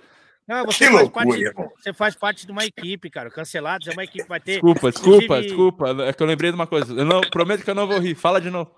[0.47, 1.25] Não, você faz, loucura,
[1.55, 3.31] parte, você faz parte de uma equipe, cara.
[3.31, 4.53] Cancelados é uma equipe que vai ter.
[4.53, 6.03] Desculpa, desculpa, desculpa.
[6.05, 6.93] É que eu lembrei de uma coisa.
[6.93, 8.15] Eu não prometo que eu não vou rir.
[8.15, 8.71] Fala de novo.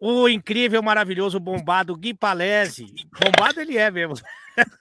[0.00, 2.86] O incrível, maravilhoso, bombado Gui Palese.
[3.22, 4.14] Bombado ele é mesmo.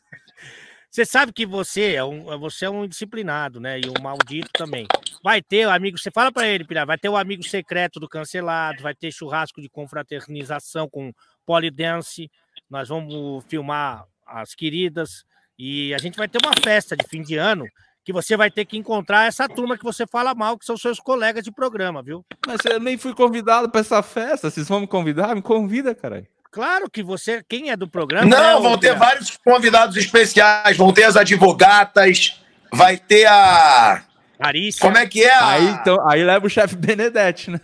[0.90, 3.80] Você sabe que você é um, você é um indisciplinado, né?
[3.80, 4.88] E um maldito também.
[5.24, 8.10] Vai ter o amigo, você fala para ele, Pilar, vai ter o amigo secreto do
[8.10, 11.14] cancelado, vai ter churrasco de confraternização com
[11.46, 12.32] polidense.
[12.68, 15.24] Nós vamos filmar as queridas
[15.60, 17.66] e a gente vai ter uma festa de fim de ano
[18.06, 21.00] que você vai ter que encontrar essa turma que você fala mal, que são seus
[21.00, 22.26] colegas de programa, viu?
[22.48, 24.50] Mas eu nem fui convidado para essa festa.
[24.50, 25.36] Vocês vão me convidar?
[25.36, 26.26] Me convida, caralho.
[26.50, 28.26] Claro que você, quem é do programa.
[28.26, 32.42] Não, né, vão ter vários convidados especiais, vão ter as advogatas,
[32.72, 34.04] vai ter a.
[34.40, 34.82] Arícia.
[34.82, 35.34] Como é que é?
[35.34, 35.50] A...
[35.50, 37.60] Aí, então, aí leva o chefe Benedetti, né?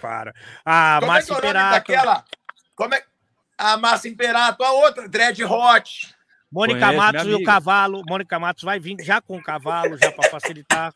[0.00, 0.32] Para.
[0.64, 1.70] A Como Márcia é, é Imperato.
[1.72, 2.24] Daquela?
[2.74, 3.02] Como é?
[3.58, 6.15] A Márcia Imperato, a outra, Dread Hot.
[6.50, 8.02] Mônica Conhece, Matos e o cavalo.
[8.08, 10.92] Mônica Matos vai vir já com o cavalo, já para facilitar.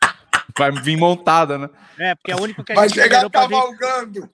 [0.57, 1.69] Vai vir montada, né?
[1.97, 4.21] É, porque é a única que a vai gente chegar cavalgando.
[4.21, 4.29] Vir...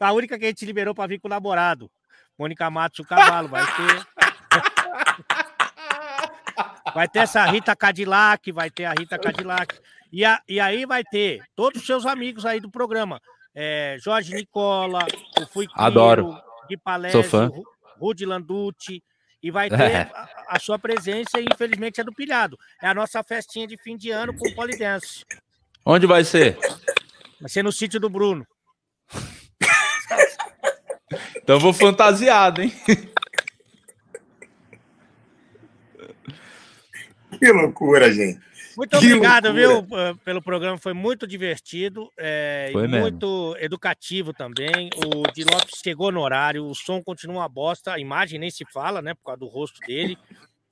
[0.00, 1.90] A única que a gente liberou para vir com o namorado.
[2.38, 4.06] Mônica Matos, o cavalo, vai ter.
[6.94, 9.78] Vai ter essa Rita Cadillac, vai ter a Rita Cadillac.
[10.12, 13.20] E, a, e aí vai ter todos os seus amigos aí do programa.
[13.54, 15.06] É, Jorge Nicola,
[15.40, 16.38] o Fui Adoro.
[16.68, 17.50] Gui Palésio, Sou fã.
[17.98, 19.02] Rudy Landucci.
[19.42, 20.10] E vai ter é.
[20.14, 22.58] a, a, sua presença, e infelizmente é do Pilhado.
[22.82, 25.24] É a nossa festinha de fim de ano com o Polidense.
[25.84, 26.58] Onde vai ser?
[27.40, 28.46] Vai ser no sítio do Bruno.
[31.36, 32.72] Então vou fantasiado, hein?
[37.38, 38.40] Que loucura, gente.
[38.76, 39.86] Muito obrigado, viu,
[40.24, 40.76] pelo programa.
[40.76, 44.90] Foi muito divertido é, foi muito educativo também.
[44.96, 48.64] O Di Lopes chegou no horário, o som continua uma bosta, a imagem nem se
[48.72, 50.18] fala, né, por causa do rosto dele.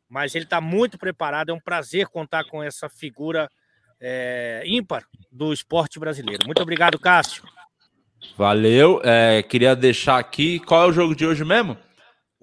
[0.08, 1.50] Mas ele está muito preparado.
[1.50, 3.48] É um prazer contar com essa figura
[4.00, 6.44] é, ímpar do esporte brasileiro.
[6.44, 7.42] Muito obrigado, Cássio.
[8.36, 9.00] Valeu.
[9.02, 10.60] É, queria deixar aqui.
[10.60, 11.76] Qual é o jogo de hoje mesmo?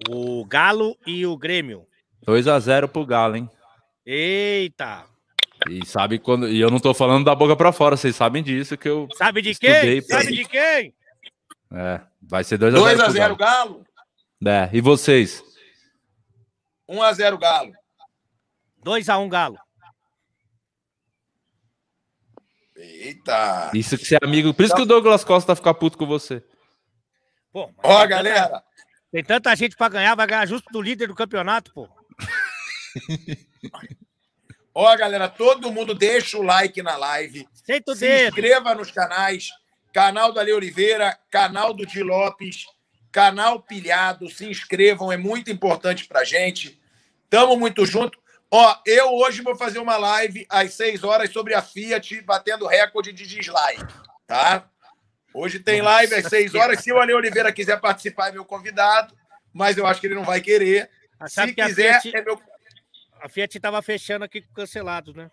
[0.08, 1.86] O Galo e o Grêmio.
[2.24, 3.50] 2 a 0 pro Galo, hein?
[4.04, 5.04] Eita!
[5.68, 6.48] E sabe quando.
[6.48, 9.08] E eu não tô falando da boca para fora, vocês sabem disso que eu.
[9.14, 10.00] Sabe de quem?
[10.02, 10.94] Sabe de quem?
[11.74, 13.86] É, vai ser 2 a 0 2 a 0 Galo.
[14.44, 15.42] É, e vocês?
[16.88, 17.72] 1 a 0 Galo.
[18.82, 19.56] 2 a 1 Galo.
[22.76, 23.70] Eita!
[23.74, 24.52] Isso que você é amigo.
[24.52, 26.42] Por isso que o Douglas Costa fica puto com você.
[27.54, 28.48] Ó, oh, galera!
[28.48, 28.64] Tanta,
[29.12, 31.88] tem tanta gente para ganhar, vai ganhar justo do líder do campeonato, pô.
[34.74, 37.46] Ó, galera, todo mundo deixa o like na live.
[37.52, 38.28] Senta Se dedo.
[38.28, 39.50] inscreva nos canais.
[39.92, 42.64] Canal da Ale Oliveira, canal do Di Lopes,
[43.10, 44.30] canal Pilhado.
[44.30, 46.80] Se inscrevam, é muito importante pra gente.
[47.28, 48.18] Tamo muito junto.
[48.50, 53.12] Ó, eu hoje vou fazer uma live às 6 horas sobre a Fiat batendo recorde
[53.12, 53.84] de dislike,
[54.26, 54.68] tá?
[55.34, 56.80] Hoje tem live às 6 horas.
[56.80, 59.14] Se o Ale Oliveira quiser participar, é meu convidado,
[59.52, 60.90] mas eu acho que ele não vai querer.
[61.26, 62.40] Se quiser, Fiat, é meu.
[63.22, 65.30] A Fiat estava fechando aqui com cancelados, né?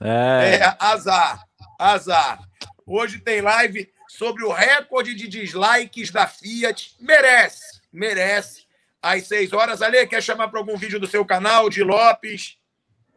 [0.00, 0.60] É.
[0.62, 1.44] é, azar,
[1.78, 2.40] azar.
[2.86, 6.96] Hoje tem live sobre o recorde de dislikes da Fiat.
[6.98, 8.64] Merece, merece
[9.02, 9.82] às 6 horas.
[9.82, 12.56] Ale, quer chamar para algum vídeo do seu canal, de Lopes?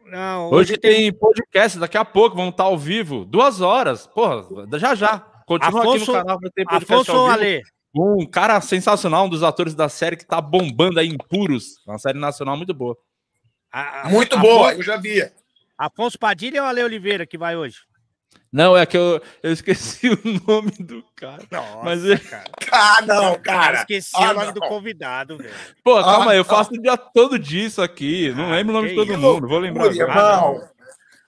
[0.04, 0.50] Não.
[0.50, 3.24] Hoje, hoje tem podcast, daqui a pouco, vamos estar ao vivo.
[3.24, 4.06] Duas horas.
[4.06, 4.44] Porra,
[4.78, 5.20] já já.
[5.46, 7.32] Continua Afonso, aqui no canal, vai ter podcast Afonso ao vivo.
[7.32, 7.62] Ale.
[7.94, 11.78] Um cara sensacional, um dos atores da série que tá bombando aí em Puros.
[11.86, 12.94] Uma série nacional muito boa.
[13.72, 15.30] A, a, muito boa, Afonso, eu já vi.
[15.78, 17.78] Afonso Padilha ou Ale Oliveira que vai hoje?
[18.52, 21.42] Não, é que eu, eu esqueci o nome do cara.
[21.50, 22.20] Nossa, mas eu...
[22.20, 22.44] cara.
[22.70, 23.78] Ah, não, cara.
[23.78, 24.52] Eu esqueci ah, o nome não.
[24.52, 25.54] do convidado, velho.
[25.82, 28.30] Pô, calma ah, aí, eu faço o dia todo disso aqui.
[28.32, 29.86] Não ah, lembro o nome de todo mundo, vou lembrar.
[29.86, 30.68] Irmão.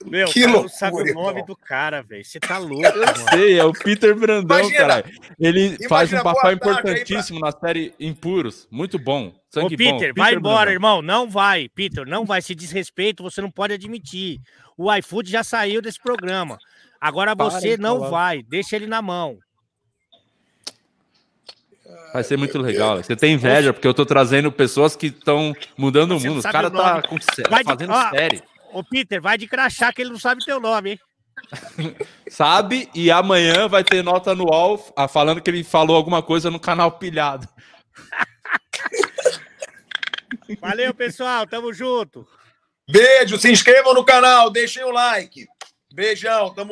[0.05, 2.23] Meu, que loucura, não sabe o nome do cara, velho.
[2.23, 2.85] Você tá louco.
[2.85, 3.29] Eu mano.
[3.29, 5.03] sei, é o Peter Brandão, cara.
[5.39, 7.51] Ele imagina, faz um papel importantíssimo pra...
[7.51, 8.67] na série Impuros.
[8.69, 9.33] Muito bom.
[9.49, 9.99] Sangue Ô, Peter, bom.
[9.99, 10.51] Peter vai Brandão.
[10.51, 11.01] embora, irmão.
[11.01, 12.05] Não vai, Peter.
[12.05, 12.41] Não vai.
[12.41, 14.39] Se desrespeito, você não pode admitir.
[14.77, 16.57] O iFood já saiu desse programa.
[16.99, 18.09] Agora você não falar.
[18.09, 19.37] vai, deixa ele na mão.
[22.13, 22.97] Vai ser muito legal.
[22.97, 26.39] Você tem inveja, porque eu tô trazendo pessoas que estão mudando você o mundo.
[26.39, 27.17] Os caras tá com,
[27.65, 28.41] fazendo ó, série.
[28.75, 30.99] Ô, Peter, vai de crachá que ele não sabe teu nome, hein?
[32.29, 32.89] sabe?
[32.93, 36.91] E amanhã vai ter nota anual ah, falando que ele falou alguma coisa no canal
[36.91, 37.47] Pilhado.
[40.59, 41.47] Valeu, pessoal.
[41.47, 42.27] Tamo junto.
[42.85, 43.37] Beijo.
[43.37, 45.47] Se inscrevam no canal, deixem o like.
[45.93, 46.53] Beijão.
[46.53, 46.63] Tamo